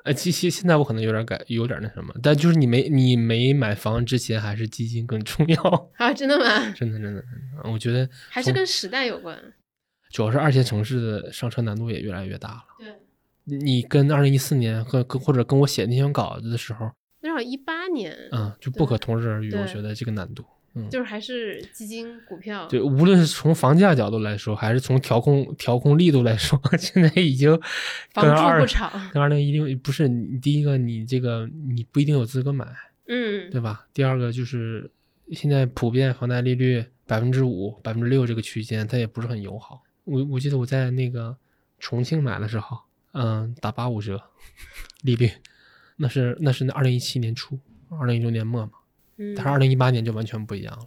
[0.05, 6.73] 呃，其实现在我可能有点改，有点那什么，但就是你没你没买房之前，还是基金更重要， 啊，真的吗？
[6.75, 7.23] 真的，真的
[7.65, 9.37] 我觉得还是跟时代有关。
[10.11, 12.65] 主要是二线城市的上车难度也越来越大了。
[12.79, 12.89] 对，
[13.59, 19.53] 你跟二零一四年和跟或者跟我写那篇稿子的时候，那会一八年，嗯，就不可同日而语。
[19.55, 22.67] 我觉得这个难度，嗯，就是还是基金股票。
[22.67, 27.51] 对，无论是从房价角度来说，还是从调控调控力度来说， 现在已经
[28.15, 28.67] 跟二。
[29.13, 32.67] 跟二零一六不是你第一个，你这个你不一定有资格买，
[33.07, 33.87] 嗯，对吧？
[33.93, 34.91] 第二个就是
[35.33, 39.83] 现在普遍房贷利率百分之五、百分之六这个区间，它也不是很友好。
[40.05, 41.37] 我我记得我在那个
[41.79, 42.79] 重庆买的时候，
[43.13, 44.23] 嗯，打八五折
[45.03, 45.31] 利率，
[45.97, 48.73] 那是那是那二零一七年初，二零一六年末嘛，
[49.17, 50.87] 嗯但是二零一八年就完全不一样了。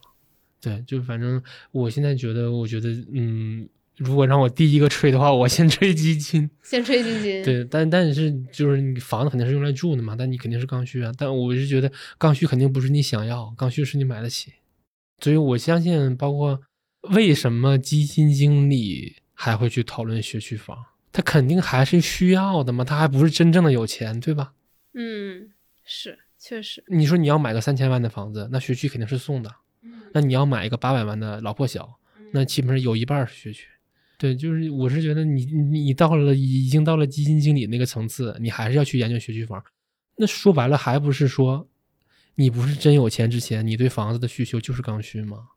[0.62, 6.50] 对，就反正我现在觉得，我觉得，嗯，如果让我第一个吹的话，我先吹基金。
[6.64, 7.44] 先吹基金。
[7.44, 11.12] 对，但但是就是你房子肯定是用来住的嘛，但你肯定是刚需啊。
[11.18, 14.54] 但我是觉得刚需肯定不是你想要，刚需是你买得起。
[15.20, 16.62] 所以我相信，包括
[17.14, 20.78] 为什么基金经理还会去讨论学区房？
[21.14, 24.54] 他肯定还是需要的嘛，他还不是真正的有钱，对吧？
[24.94, 25.52] 嗯，
[25.86, 26.84] 是，确实。
[26.88, 29.50] 你说你要买个三千万的房子，那学区肯定是送的。
[30.14, 32.00] 那你要买一个八百万的老破小，
[32.34, 33.68] 那基本上有一半是学区。
[34.18, 39.64] 对，就是我是觉得你你到了已经到了基金经理那个层次，你还是要去研究学区房。
[40.16, 41.68] 那说白了，还不是说
[42.36, 45.48] 你不是真有钱之前，你对房子的需求就是刚需吗？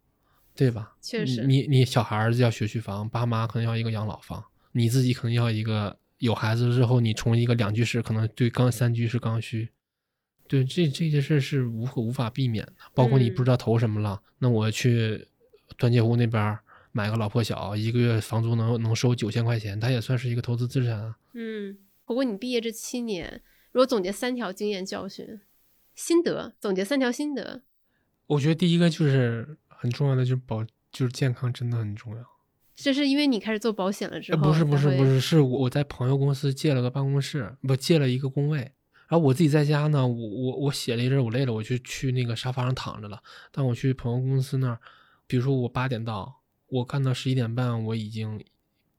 [0.54, 0.94] 对吧？
[1.02, 4.42] 确实，你你小孩子要学区房，爸妈可能要一个养老房，
[4.76, 9.70] 你自己可能要一个有孩子之后，你从一个两居室可能对刚三居是刚需。
[10.46, 12.72] 对，这这些事是无可无法避免的。
[12.94, 15.28] 包括你不知道投什么了，那我去
[15.78, 16.58] 端界湖那边
[16.92, 21.16] 买个老破小，一个月房租能能收九千块钱，它也算是一个投资资产啊。
[21.32, 23.40] 嗯，不过你毕业这七年，
[23.72, 25.40] 如果总结三条经验教训、
[25.94, 27.62] 心得，总结三条心得，
[28.26, 30.62] 我觉得第一个就是很重要的，就是保，
[30.92, 32.22] 就是健康真的很重要。
[32.76, 34.42] 这是因为你开始做保险了之后？
[34.42, 38.58] 不是不是不是，是我在朋友公司借了个办公室，不借了一个工位，
[39.08, 43.20] 然后我自己在家呢，我我我写了一阵，我累了，我就去那个沙发上躺着了。
[43.50, 44.78] 但我去朋友公司那儿，
[45.26, 46.42] 比如说我八点到。
[46.68, 48.44] 我干到十一点半，我已经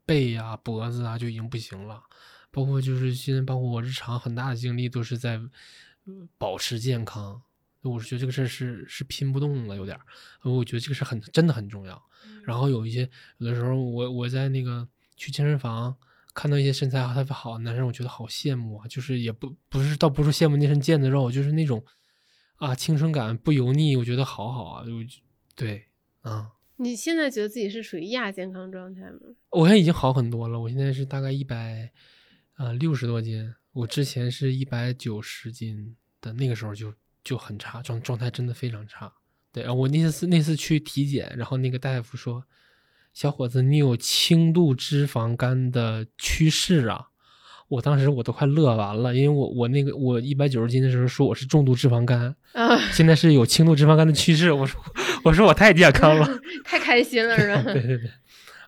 [0.05, 2.01] 背呀、脖子啊就已经不行了，
[2.49, 5.37] 包括就是现在，包括我日常很大的精力都是在
[6.37, 7.41] 保持健康。
[7.89, 10.03] 我是觉得这个事儿是是拼不动了，有点儿。
[10.43, 12.01] 我觉得这个事很真的很重要。
[12.43, 15.95] 然后有一些有的时候，我我在那个去健身房
[16.33, 18.87] 看到一些身材特别好的男生，我觉得好羡慕啊。
[18.87, 21.83] 就是也不不是倒不是羡慕那身腱子肉，就是那种
[22.55, 24.85] 啊青春感不油腻，我觉得好好啊。
[24.85, 24.91] 就
[25.55, 25.85] 对
[26.21, 26.51] 啊。
[26.79, 29.19] 你现在觉得自己是属于亚健康状态吗？
[29.49, 31.91] 我现在已经好很多了，我现在是大概一百，
[32.57, 33.51] 呃，六十多斤。
[33.73, 36.93] 我之前是一百九十斤的，那个时候就
[37.27, 39.11] 就很差，状状态真的非常差。
[39.51, 42.45] 对我那次那次去体检，然后那个大夫说
[43.13, 47.07] ：“小伙子，你有轻度脂肪肝的趋势啊。”
[47.67, 54.53] 我当时我都快乐完了，因为我我那个我一百九十斤的时候说我是重度脂肪肝，啊，现在是有轻度脂肪肝的趋势。
[54.53, 54.81] 我说
[55.25, 56.25] 我说我太健康了，
[56.63, 57.61] 太开心了是吧？
[57.73, 58.09] 对对对，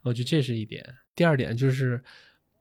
[0.04, 0.86] 我觉得这是一点。
[1.16, 2.04] 第二点就是，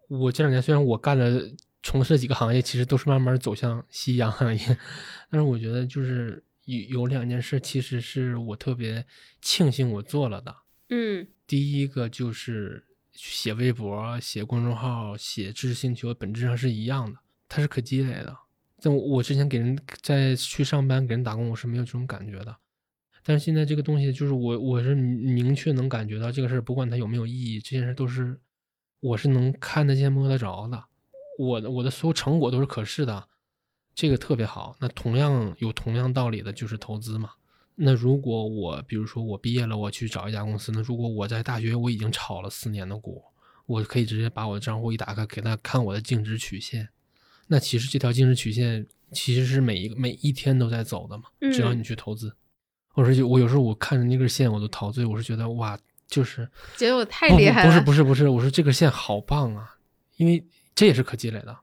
[0.08, 1.42] 我这两年虽然我干了
[1.82, 4.78] 从事几个行业，其实都是慢慢走向夕阳行业，
[5.30, 9.04] 但是我觉得就是有有两件事，其实是我特别
[9.40, 10.56] 庆幸我做了的。
[10.90, 12.84] 嗯，第一个就是。
[13.20, 18.36] 写微博、写公众号、写知识星球，本质上是一样的，它是可积累的。
[18.80, 22.56] 但我之前给人在去上班给人打工，我是没有这种感觉的。
[23.24, 28.38] 但是现在这个东西，就是我我是明确能感觉到这个事儿，不管它有没有意义，这件事都是
[29.00, 30.84] 我是能看得见、摸得着的。
[31.40, 33.26] 我的我的所有成果都是可视的，
[33.98, 34.76] 这个特别好。
[34.78, 37.30] 那同样有同样道理的就是投资嘛。
[37.74, 43.20] 那如果我，比如说我毕业了，我去找一家公司，那如果我在大学我已经炒了四年的股，
[43.66, 46.88] 我可以直接把我的账户一打开，给他看我的净值曲线。
[47.48, 52.32] 那其实这条净值曲线其实是每一个每一天都在走的嘛，只要你去投资。
[52.94, 57.68] 我说就我有时候我看着那根线我都陶醉，我是觉得哇，就是觉得我太厉害了。
[57.68, 59.76] 不是不是不是，我说这根线好棒啊，
[60.18, 60.44] 因为
[60.76, 61.56] 这也是可积累的，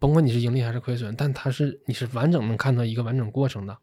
[0.00, 3.78] 甭管你是盈利还是亏损，但它是你是完整能看到一个完整过程的。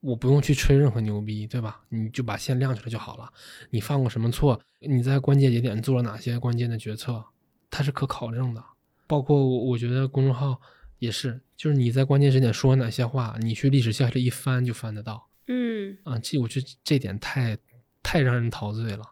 [0.00, 1.80] 我不用去吹任何牛逼，对吧？
[1.88, 3.28] 你就把线亮出来就好了。
[3.70, 4.60] 你犯过什么错？
[4.78, 7.24] 你在关键节点做了哪些关键的决策？
[7.68, 8.64] 它是可考证的。
[9.08, 10.60] 包括我觉得公众号
[11.00, 15.28] 也是，就是你在关键时点说哪些话，你去历史下里一翻就翻得到。
[15.48, 17.58] 嗯啊，这我觉得这点太
[18.00, 19.02] 太让人陶醉了。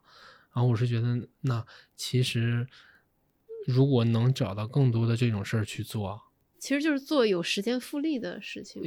[0.54, 2.64] 然后我是觉得，那其实
[3.66, 6.22] 如果能找到更多的这种事儿去做。
[6.66, 8.82] 其实就是做有时间复利的事情，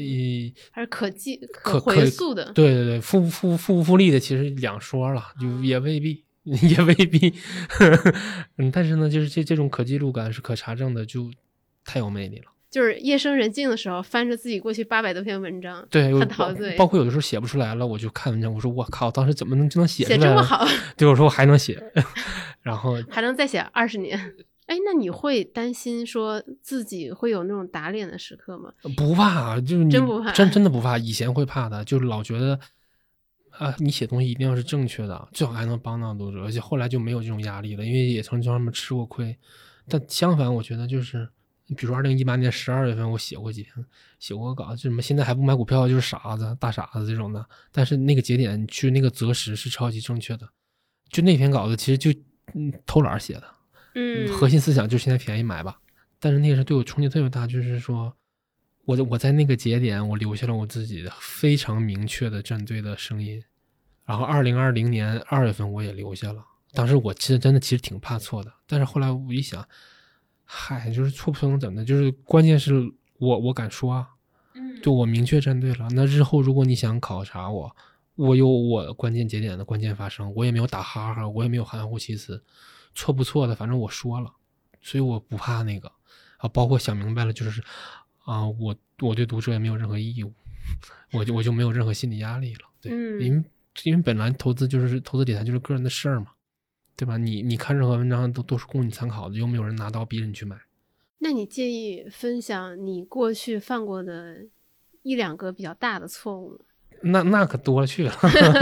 [0.70, 2.52] 还是可记可回溯的。
[2.52, 7.34] 对对对，复复复不复利的其实两说了，就也未必， 也未必。
[8.60, 11.32] 嗯，但是呢，就是这这种可记录感是可查证的，就
[11.86, 12.48] 太有魅力了。
[12.70, 16.76] 就是夜深人静的时候，翻着自己过去八百多篇文章，对，很陶醉。
[16.76, 20.68] 包括有的时候写不出来了，我就看文章，我说我靠，当时怎么能就能写写这么好？
[20.98, 21.82] 对，我说我还能写，
[22.62, 24.20] 然后还能再写二十年。
[24.70, 28.72] 哎，那你会担心说自己会有那种打脸的时刻吗？
[28.96, 30.96] 不怕，就是真不怕，真真的 不怕。
[30.96, 32.60] 以前会怕的，就是老觉得，
[33.50, 36.44] 啊，你写东西一定要是正确的，最好还能帮到读者。
[36.44, 39.36] 而且后来就没有这种压力了，因为也曾经他们吃过亏。
[39.88, 41.28] 但相反，我觉得就是，
[41.76, 43.74] 比如二零一八年十二月份，我写过几篇，
[44.20, 47.44] 写过稿，就什么现在还不买股票就是傻子、大傻子这种的。
[47.72, 50.48] 但是那个节点去那个择时是超级正确的。
[51.10, 52.12] 就那篇稿子其实就
[52.54, 53.44] 嗯偷懒写的。
[53.96, 55.80] 嗯，核心思想就是现在便宜买吧。
[56.20, 58.14] 但是那个时候对我冲击特别大，就是说，
[58.86, 63.44] 我我在那个节点，我留下了我自己的非常明确的站队的声音，
[64.06, 66.44] 然后二零二零年二月份我也留下了。
[66.74, 69.68] 当时我其实真的其实挺怕错的，但是后来我一想，
[70.46, 71.86] 嗨，就是错不错能怎么的？
[71.86, 74.08] 就是关键是我我敢说啊，
[74.56, 75.88] 嗯就我明确站队了。
[75.92, 77.76] 那日后如果你想考察我，
[78.16, 82.44] 我有我关键节点的关键发生，我也没有打哈哈，我也没有含糊其辞，
[82.96, 84.32] 错不错的，反正我说了，
[84.82, 85.92] 所以我不怕那个
[86.38, 86.48] 啊。
[86.50, 87.62] 包括想明白了，就是
[88.26, 90.34] 啊，我我对读者也没有任何义务，
[91.14, 92.62] 我就我就没有任何心理压力了。
[92.82, 93.44] 对，嗯因为
[93.84, 96.28] 因为本来投资就是投资理财就是个人的事儿嘛，
[96.96, 97.18] 对吧？
[97.18, 100.58] 你你看任何文章都都是供你参考的，又没有人拿刀逼着你去买。
[101.20, 104.48] 那你介意分享你过去犯过的
[105.02, 106.60] 一两个比较大的错误吗？
[107.02, 108.14] 那那可多了去了。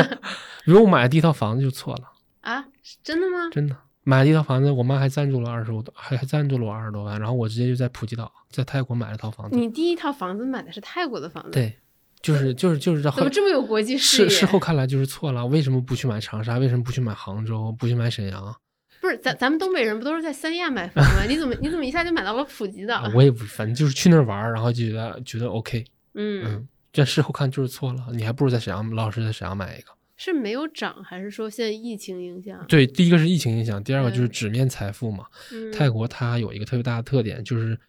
[0.66, 2.12] 比如我买的第一套房子就错了，
[2.42, 3.50] 啊，是真的吗？
[3.52, 3.78] 真的
[4.08, 9.58] 买了一套房子，我妈还赞助了二十多，还还赞助了我二十多万，然后我直接就在普吉岛，在泰国买了套房子。
[9.58, 11.76] 你第一套房子买的是泰国的房子，，对，
[12.22, 14.30] 就是就是就是这后怎么这么有国际视事野？
[14.30, 16.58] 事后看来就是错了，为什么不去买长沙？
[16.58, 17.70] 为什么不去买杭州？
[17.78, 18.56] 不去买沈阳？
[19.02, 21.26] 不是咱咱们东北人不都是在三亚买房吗？
[21.28, 23.00] 你怎么你怎么一下就买到了普吉岛？
[23.00, 25.84] 啊我也不，反正就是去那儿玩，然后就觉得觉得 OK，
[26.14, 29.92] 嗯，嗯，这事后看就是错了，你还不如在沈阳老老实实在沈阳买一个。
[30.18, 32.66] 是没有涨，还是说现在疫情影响？
[32.68, 35.26] 对，第一个是疫情影响，第二个就是嗯纸面财富嘛。
[35.54, 37.80] 嗯，泰国它有一个特别大的特点，就是，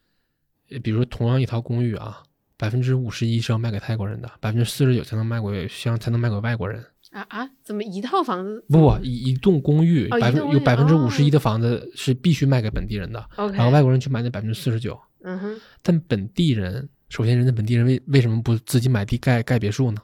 [0.70, 2.22] 呃比如说同样一套公寓啊，
[2.56, 6.84] 百分之五十一是要卖给泰国人的，百分之四十九才能卖给像才能卖给外国人。
[7.10, 15.00] 啊啊，怎么一套房子不不，一一栋公寓百分有百分之五十哦一的房子是必须卖给本地人的然后外国人去买那百分之四十九。
[15.22, 20.02] 嗯哼，但本地人，首先人家本地人为为什么不自己买地盖盖别墅呢？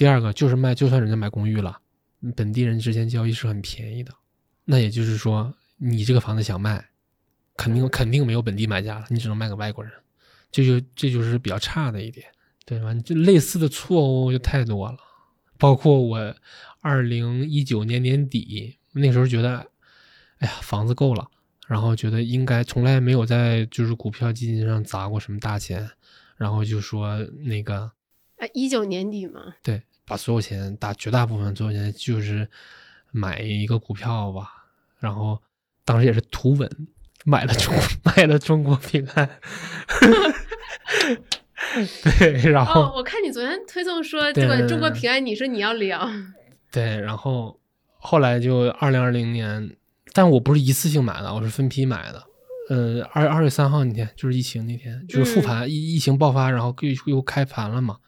[0.00, 1.78] 第二个就是卖，就算人家买公寓了，
[2.34, 4.10] 本地人之间交易是很便宜的。
[4.64, 6.82] 那也就是说，你这个房子想卖，
[7.54, 9.92] 肯定肯定没有本地买家了，你只能卖给外国人。
[10.50, 12.26] 这就这就是比较差的一点，
[12.64, 12.94] 对吧？
[13.04, 14.96] 这类似的错误就太多了，
[15.58, 16.34] 包括我
[16.80, 19.58] 二零一九年年底那时候觉得，
[20.38, 21.28] 哎呀，房子够了。
[21.68, 25.90] 然后觉得应该从来没有在就是股票基金上砸过什么大钱，
[26.38, 27.92] 然后就说那个
[28.38, 32.48] 啊，一九年底嘛，对，把所有钱大绝大部分所有钱就是
[33.12, 34.66] 买一个股票吧，
[34.98, 35.40] 然后
[35.84, 36.68] 当时也是图稳，
[37.24, 39.30] 买了中 买了中国平安，
[42.18, 46.10] 对，然后、哦，我看你昨天推送说这个中国平安，你说你要聊，
[46.72, 47.60] 对，然后
[47.98, 49.76] 后来就二零二零年，
[50.12, 52.26] 但我不是一次性买的，我是分批买的。
[52.68, 57.98] 呃，二二月三号那天就是疫情那天，就是复盘，疫、疫情爆发，然后又又开盘了嘛。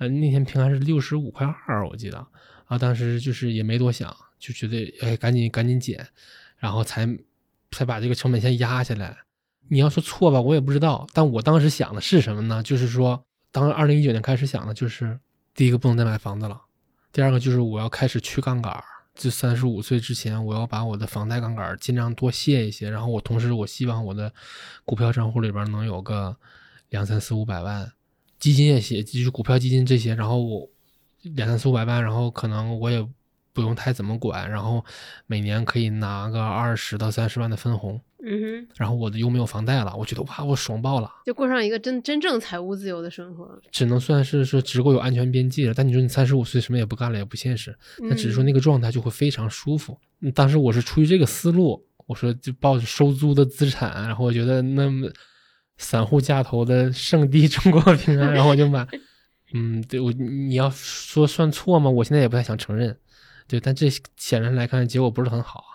[0.00, 2.26] 呃，那天平安是六十五块二，我记得
[2.64, 6.08] 啊，当时就是也没多想，就觉得哎，赶紧赶紧减，
[6.56, 7.06] 然后才
[7.70, 9.14] 才把这个成本先压下来。
[9.68, 12.62] 你要说错吧，我也不知道，但我当时想的是什么呢？
[12.62, 13.22] 就是说，
[13.52, 15.20] 当二零一九年开始想的就是，
[15.54, 16.58] 第一个不能再买房子了，
[17.12, 18.82] 第二个就是我要开始去杠杆。
[19.14, 24.32] 就三十五岁之前，我要把我的房贷杠杆儿尽量多卸一些，然后我同时我希望我的
[24.86, 26.34] 股票账户里边能有个
[26.88, 27.92] 两三四五百万，
[28.40, 30.68] 基金也写，就是股票基金这些，然后我
[31.34, 33.06] 两三四五百万，然后可能我也
[33.52, 34.84] 不用太怎么管，然后
[35.26, 41.10] 每年可以拿个二十到三十万的分红，嗯哼，然后我的又没有房贷了，我觉得哇，我爽爆了。
[41.26, 43.60] 就过上一个真真正财务自由的生活。
[43.70, 49.98] 只能算是说只够有安全边际了，但你说你三十五岁什么也不干了也不现实，那只是说嗯那个状态就会非常舒服。
[50.20, 55.08] 嗯当时我是出于这个思路，我说就抱着收租的资产，然后我觉得那么
[55.80, 58.86] 散户价投的圣地中国平安，然后我就买。
[59.52, 61.90] 嗯，对我你要说算错吗？
[61.90, 62.96] 我现在也不太想承认，
[63.48, 65.70] 对，但这显然来看结果不是很好啊。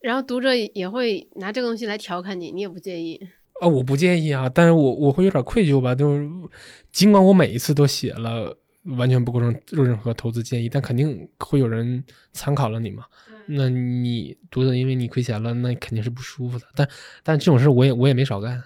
[0.00, 3.20] 然后读者也会拿这个东西来调侃你，你也不介意。
[3.60, 6.28] 啊，我不介意啊，但是我我会有点愧疚吧，就是
[6.90, 8.56] 尽管我每一次都写了
[8.96, 13.04] 完全不构成任何投资建议，但肯定会有人参考了你嘛。
[13.46, 16.66] 那你读者因为你亏钱了，那肯定是不舒服的。
[16.74, 16.88] 但
[17.22, 18.60] 但这种事我也我也没少干，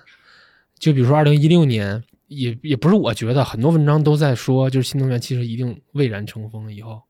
[0.79, 7.03] 就比如说二零一六年，也也不是我觉得很多文章都在说，就是新能源汽车一定蔚然成风以后，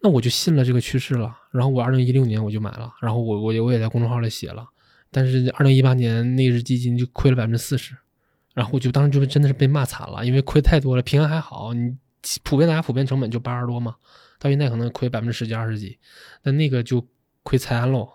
[0.00, 1.36] 那我就信了这个趋势了。
[1.52, 4.66] 然后我二零一六年我就买了，然后我我也我也在公众号里写了。
[5.10, 7.96] 但是二零一八年那只基金就亏了百分之四十，
[8.54, 11.02] 然后我就当时就真的是被骂惨了，因为亏太多了。
[11.02, 11.96] 平安还好，你
[12.44, 13.96] 普遍大家普遍成本就八十多嘛，
[14.38, 15.98] 到现在可能亏百分之十几、二十几，
[16.42, 17.04] 但那个就
[17.42, 18.08] 亏惨喽。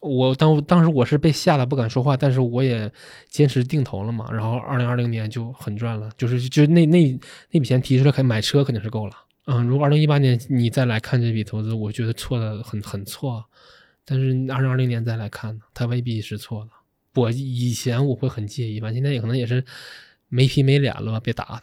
[0.00, 2.90] 我当当时我是被吓得不敢说话，但是我也
[3.28, 4.30] 坚持定投了嘛。
[4.30, 7.18] 然后二零二零年就很赚了，就是就那那
[7.50, 9.12] 那笔钱提出来，可以买车肯定是够了。
[9.46, 13.44] 嗯，如果二零一八年你再来看这笔投资，我觉得错的很很错。
[14.04, 16.70] 但是二零二零年再来看，它未必是错的。
[17.14, 19.64] 我以前我会很介意吧，现在也可能也是
[20.28, 21.62] 没皮没脸了吧，别打他。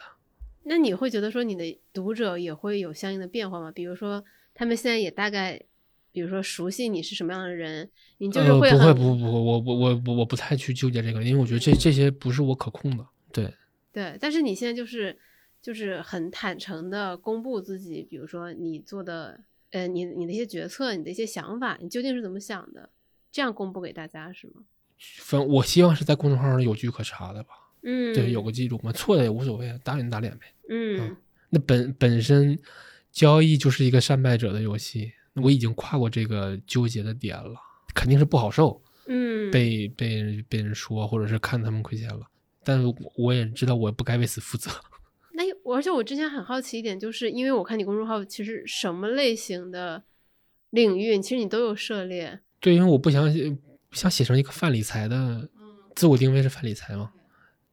[0.63, 3.71] 那你会觉得说你的读者也会有相应的变化吗？
[3.71, 4.23] 比如说
[4.53, 5.61] 他们现在也大概，
[6.13, 7.89] 比如说熟悉你是什么样的人，
[8.19, 13.05] 你就是呃、会很、不会不不我我我我我不太去纠结这个，因为我觉得这这些不是我可控的。
[13.33, 13.53] 对，
[13.91, 15.17] 对，但是你现在就是
[15.61, 19.41] 就是很坦诚的公布自己，比如说你做的
[19.71, 22.89] 呃你你的一些决策，你的一些想法，你究竟是怎么想的，
[23.31, 24.61] 这样公布给大家是吗？
[25.19, 27.49] 反我希望是在公众号上有据可查的吧。
[27.81, 30.45] 嗯，对，有个记录嘛，错的也无所谓，打脸打脸呗。
[30.69, 31.17] 嗯
[31.49, 32.57] 那本本身
[33.11, 37.55] 交易就是一个善败者的游戏，我已经跨过这个纠结的点了，
[37.93, 42.21] 肯定是不好受，嗯，被被人被人说，或者是看他们亏钱了。
[42.63, 44.71] 但是我我也知道我不该为此负责。
[45.33, 50.03] 那而且我之前很好奇一点，就是因为我看你公众号，其实什么类型的
[50.69, 52.39] 领域，其实你都有涉猎。
[52.59, 53.57] 对，因为我不想写
[53.91, 55.49] 想写成一个泛理财的，
[55.95, 57.11] 自我定位是泛理财嘛。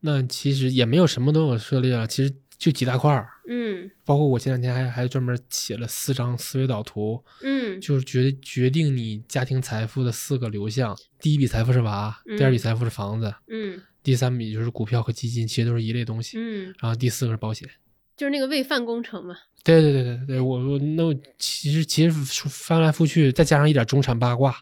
[0.01, 10.95] 那其实也没有什么都有涉猎啊，其实就几大块儿，嗯包括我前两天还还专门写了四张思维导图，嗯就是决决定你家庭财富的四个流向。
[11.19, 16.37] 第一笔财富是娃，第二笔财富是房子，嗯第三笔就是股票和基金，其实都是一类东西。
[16.39, 17.67] 嗯，然后第四个是保险。
[18.15, 19.35] 就是那个喂饭工程嘛。
[19.65, 24.55] 对对对对对，我我那我其实其实翻来覆去，再加上一点中产八卦，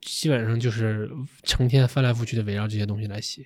[0.00, 1.10] 基本上就是
[1.42, 3.44] 成天翻来覆去的围绕这些东西来写。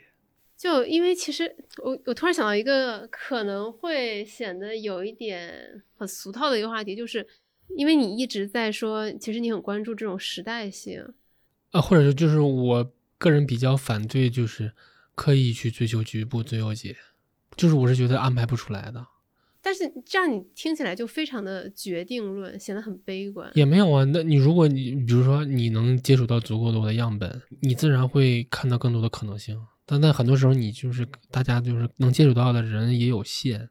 [0.62, 1.52] 就因为其实
[1.82, 7.26] 我我突然想到一个可能会显得有一点很俗套的一个话题，就是
[7.76, 11.04] 因为你一直在说，其实你很关注这种时代性。
[11.72, 14.72] 啊，或者是就是我个人比较反对，就是
[15.16, 16.94] 刻意去追求局部最优解，
[17.56, 19.04] 就是我是觉得安排不出来的。
[19.60, 23.50] 但是这样你听起来就非常的决定论，显得很悲观。
[23.56, 29.60] 也没有啊，那你如果你比如说你能接触到足够多的样本，你自然会看到更多的可能性。
[29.92, 33.68] 但但很多时候你就是大家就是能接触到的人也有限。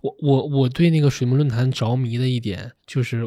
[0.00, 3.26] 我我我对那个水木论坛着迷的一点就是，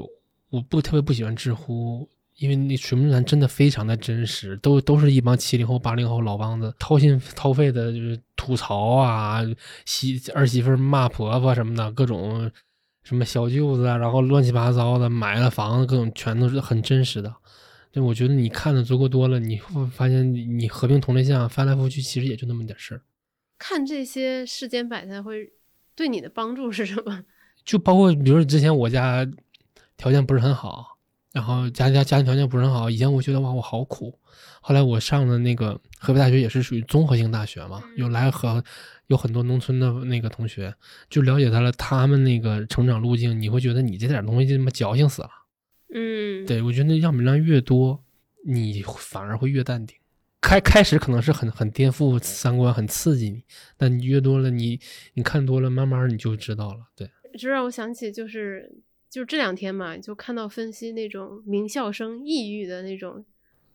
[0.49, 9.41] 我不特别不喜欢知乎，因为那水木论坛真的非常的真实，都都是一帮七零后、八零后老帮子掏心掏肺的，就是吐槽啊，
[9.85, 12.49] 媳儿媳妇骂婆婆什么的，各种
[13.03, 17.35] 什么小舅子啊，然后乱七八糟的买了房子，各种全都是很真实的。
[17.91, 23.01] 对，我觉得你看的足够多了，你会发现你你合并同类项翻来覆去，其实也就那么点事儿。
[23.57, 25.51] 看这些世间百态会
[25.93, 27.23] 对你的帮助是什么？
[27.65, 29.27] 就包括比如说之前我家
[29.97, 30.97] 条件不是很好，
[31.33, 34.17] 然后家家家庭条件不是很好，以前我觉得哇我好苦，
[34.61, 38.63] 后来我上的那个河北大学也是属于综合性大学嘛，有来和
[39.07, 40.73] 有很多农村的那个同学，
[41.09, 45.29] 就了解到了他们那个成长路径，你会觉得你这点东西就他妈矫情死了。
[45.93, 48.03] 嗯，对我觉得那样本量越多，
[48.45, 49.97] 你反而会越淡定。
[50.41, 53.43] 开开始可能是很很颠覆三观，很刺激你，
[53.77, 54.79] 但你越多了，你
[55.13, 56.79] 你看多了，慢慢你就知道了。
[56.95, 63.23] 对，这让我想起就是就这两天嘛，就看到分析那种名校生抑郁的那种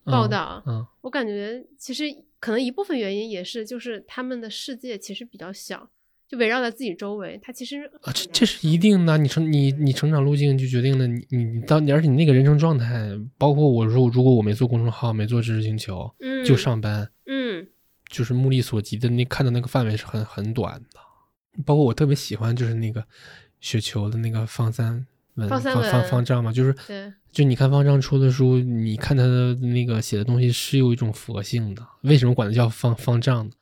[0.03, 2.05] 报道，嗯，我感觉其实
[2.41, 5.89] 可能一部分原因也是就是他们的世界其实比较小，
[6.29, 9.17] 就围绕在自己周围，他其实啊，这这是一定的。
[9.17, 17.67] 你成你你成长路径就决定了你你到，而且你那个人生状态，包括我如果如果我没做公众号，没做知识星球，嗯就上班，嗯
[18.11, 21.63] 就是目力所及的那看的那个范围是很很短的。
[21.65, 23.05] 包括我特别喜欢就是那个
[23.61, 25.07] 雪球的那个方三
[25.37, 31.87] 文方三方方方丈嘛，就是对就你看方丈出的书，你看他的那个写的东西是有一种佛性的。
[32.03, 33.53] 为什么管他叫方方丈呢？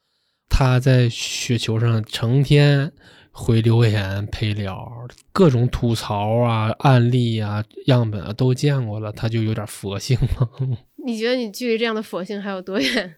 [0.49, 2.92] 他在雪球上成天
[3.32, 4.88] 回留言陪聊，
[5.32, 10.51] 各种吐槽啊、案例啊、样本啊都见过了，他就有点佛性了。
[11.05, 13.16] 你觉得你距离这样的佛性还有多远？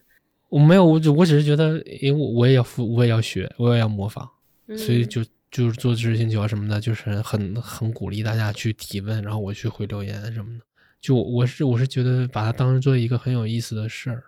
[0.49, 4.27] 我没有，我只我只是觉得，因为我我也要复，我也要学，我也要模仿，
[4.77, 10.65] 所以嗯就就是做知识星球啊什么的，就是很很鼓励大家去提问，然后我去回留言什么的。
[10.99, 14.23] 就我是我是觉得把它当成做一个很有意思的事儿，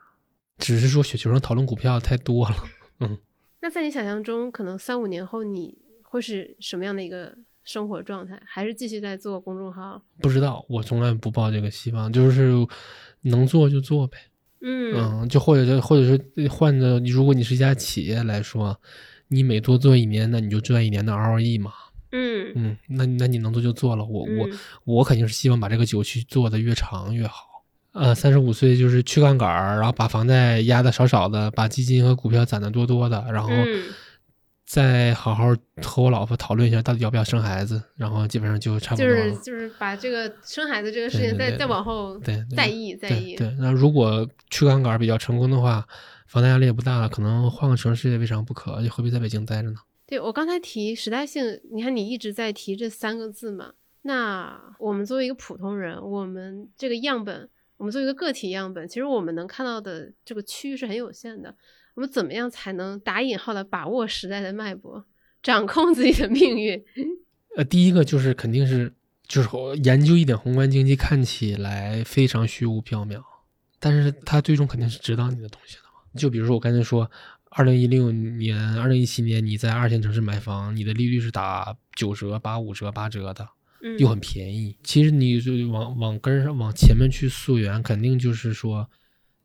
[0.59, 2.55] 只是说雪球上讨论股票太多了。
[3.61, 8.41] 那在你想象中，可能三五年后你会是什么样的一个生活状态？
[8.45, 10.01] 还是继续在做公众号？
[10.21, 12.53] 不知道，我从来不抱这个希望，就是
[13.21, 14.17] 能做就做呗。
[14.61, 18.79] 嗯嗯，就或者是或者是换着，如果你是一家企业来说，
[19.27, 21.71] 你每多做一年，那你就赚一年的 ROE 嘛。
[22.11, 24.03] 嗯嗯，那那你能做就做了。
[24.03, 27.48] 我我嗯我肯定是希望把这个酒去做的越长越好。
[27.91, 33.83] 呃，三十五岁就是去杠杆儿，然后把房贷压的少少的，把基金和股票攒的多多的，然后嗯
[34.65, 35.45] 再好好
[35.81, 39.33] 和我老婆讨论一下到底要不要生孩子，然后基本上就差不多了。
[39.33, 43.35] 是就是把这个生孩子这个事情再再往后再议再议。
[43.35, 45.87] 对对，那如果去杠杆儿比较成功的话，
[46.27, 49.77] 房贷压力也不大了，可能换个城市也未尝不可，就何必在北京待着呢？
[50.05, 53.71] 对我刚才提时代性，你看你一直在提这三个字嘛。
[54.03, 57.49] 那我们作为一个普通人，我们这个样本，
[57.79, 61.55] 我们作为一个个体样本，其实我们能看到的这个区域是很有限的。
[61.95, 65.03] 我们怎么样才能打引号的把握时代的脉搏，
[65.41, 66.83] 掌控自己的命运？
[67.57, 68.93] 呃，第一个就是肯定是
[69.27, 69.49] 就是
[69.83, 73.23] 研究一点宏观经济，看起来非常虚无缥缈，
[73.79, 76.01] 但是它最终肯定是指导你的东西的嘛。
[76.15, 77.09] 就比如说我刚才说。
[77.51, 83.49] 二零一六年、二零一七年，你在二线城市买房，你的利率是打九折、八五折、八折的，
[83.97, 84.75] 又很便宜。
[84.83, 88.89] 其实你就往往根上、往前面去溯源，肯定就是说，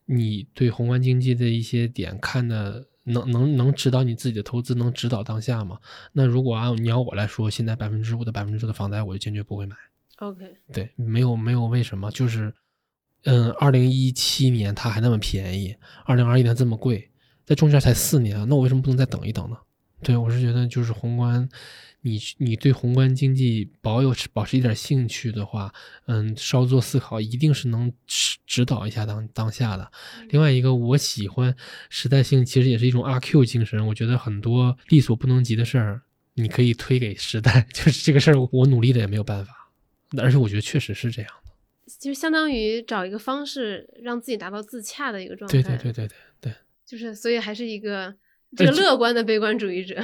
[0.06, 5.78] 你对宏观经济的一些点看的能能能指导你自己的投资，能指导当下吗？
[6.12, 9.76] 那如果按你要我来说，现在百分之五的百分之十的房贷，我就坚决不会买。
[10.16, 12.54] OK，对，没有没有为什么，就是
[13.24, 15.74] 嗯，二零一七年它还那么便宜，
[16.04, 17.10] 二零二一年这么贵。
[17.44, 19.56] 在中间才四年，那我为什么不能再等一等呢？
[20.04, 21.48] 对我是觉得，就是宏观，
[22.02, 25.72] 你你对宏观经济保有保持一点兴趣的话，
[26.06, 29.90] 嗯，稍作思考，一定是能指指导一下当当下的。
[30.28, 31.56] 另外一个，我喜欢
[31.88, 33.84] 时代性，其实也是一种阿 Q 精神。
[33.86, 36.02] 我觉得很多力所不能及的事儿，
[36.34, 39.52] 你可以推给时代， 就是这个事儿，我努力的也没有办法。
[40.18, 45.60] 而且我觉得确实是这样的，就相当于找一个方式让自己达到自洽的一个状态。
[45.60, 46.54] 对对对对对对。
[46.86, 48.14] 就是，所以还是一个
[48.56, 49.96] 这个乐观的悲观主义者。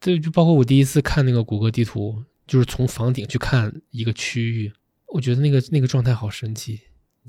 [0.00, 4.72] 对，就包括我第一次看那个谷歌地图，就是从房顶去看一个区域，
[5.08, 6.80] 我觉得那个那个状态好神奇。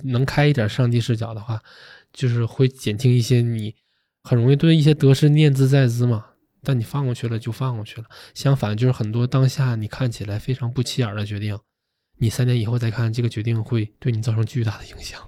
[0.03, 1.59] 能开一点上帝视角的话，
[2.13, 3.73] 就是会减轻一些你
[4.21, 6.23] 很容易对一些得失念兹在兹嘛。
[6.63, 8.07] 但你放过去了就放过去了。
[8.35, 11.57] 相反，就是很多当下你看起来非常不起眼的决定，
[12.17, 15.19] 你三年以后再看，这个决定会对你造成巨大的影响。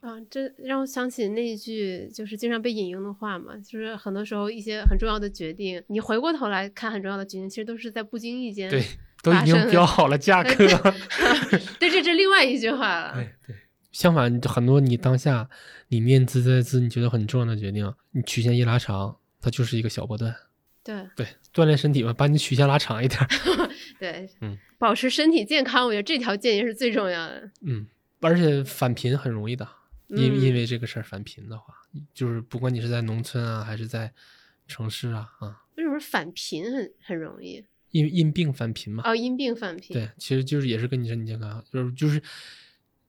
[0.00, 8.84] 啊，这让我想起那一句就是经常被引用的话嘛，就是很多时候一些很重要的决定，你回过头来看很重要的决定，其实都是在不经意间对，
[9.22, 10.54] 都已经标好了价格。
[11.80, 13.14] 对，这这另外一句话了。
[13.14, 13.56] 对对，
[13.90, 15.48] 相反，很多你当下
[15.88, 20.34] 你念兹在兹，你觉得很重要的决定，你曲线一拉长，它就是一个小波段。
[20.84, 23.20] 对对，锻炼身体嘛，把你曲线拉长一点。
[23.98, 27.50] 对，嗯，保持身体健康，我觉得这条建议是最重要的。
[27.66, 27.86] 嗯，
[28.20, 29.68] 而且返贫很容易的。
[30.08, 31.74] 因因为这个事儿返贫的话，
[32.12, 34.12] 就是不管你是在农村啊，还是在
[34.66, 37.64] 城市啊，啊，为什么返贫很很容易？
[37.90, 39.02] 因因病返贫嘛。
[39.06, 39.94] 哦，因病返贫。
[39.94, 42.22] 对，其实就是也是跟你身体健康，就是就是，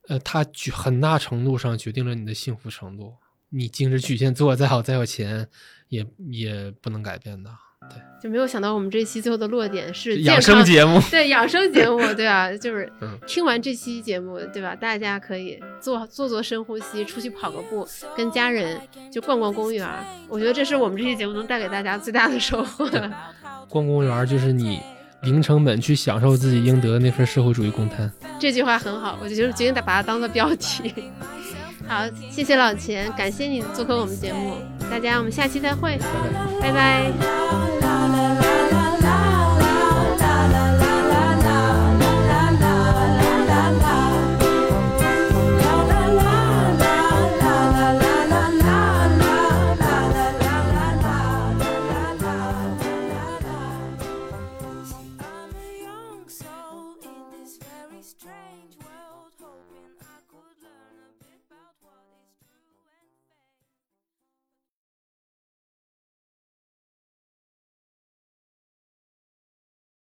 [0.08, 3.16] 呃，它很大程度上决定了你的幸福程度。
[3.50, 5.50] 你精神曲线做再好再有钱，
[5.88, 7.50] 也也不能改变的。
[7.90, 12.92] 对，就没有想到我们这期最后的落点是养生节目， 对养生节目， 对啊，就是
[13.26, 14.76] 听完这期节目，对吧？
[14.76, 18.80] 大家可以做做做深呼吸，出去跑个步，跟家人
[19.12, 19.88] 就逛逛公园。
[20.28, 22.90] 我觉得这是我们这期节目能带给大家最大的收获。
[23.68, 24.80] 逛公园就是你
[25.24, 28.12] 零成本去享受自己应得的那份社会主义公摊。
[28.40, 30.94] 这句话很好，我就决定把它当做标题。
[31.88, 34.58] 好，谢谢老钱，感谢你做客我们节目，
[34.92, 35.98] 大家我们下期再会，
[36.62, 38.49] 拜拜。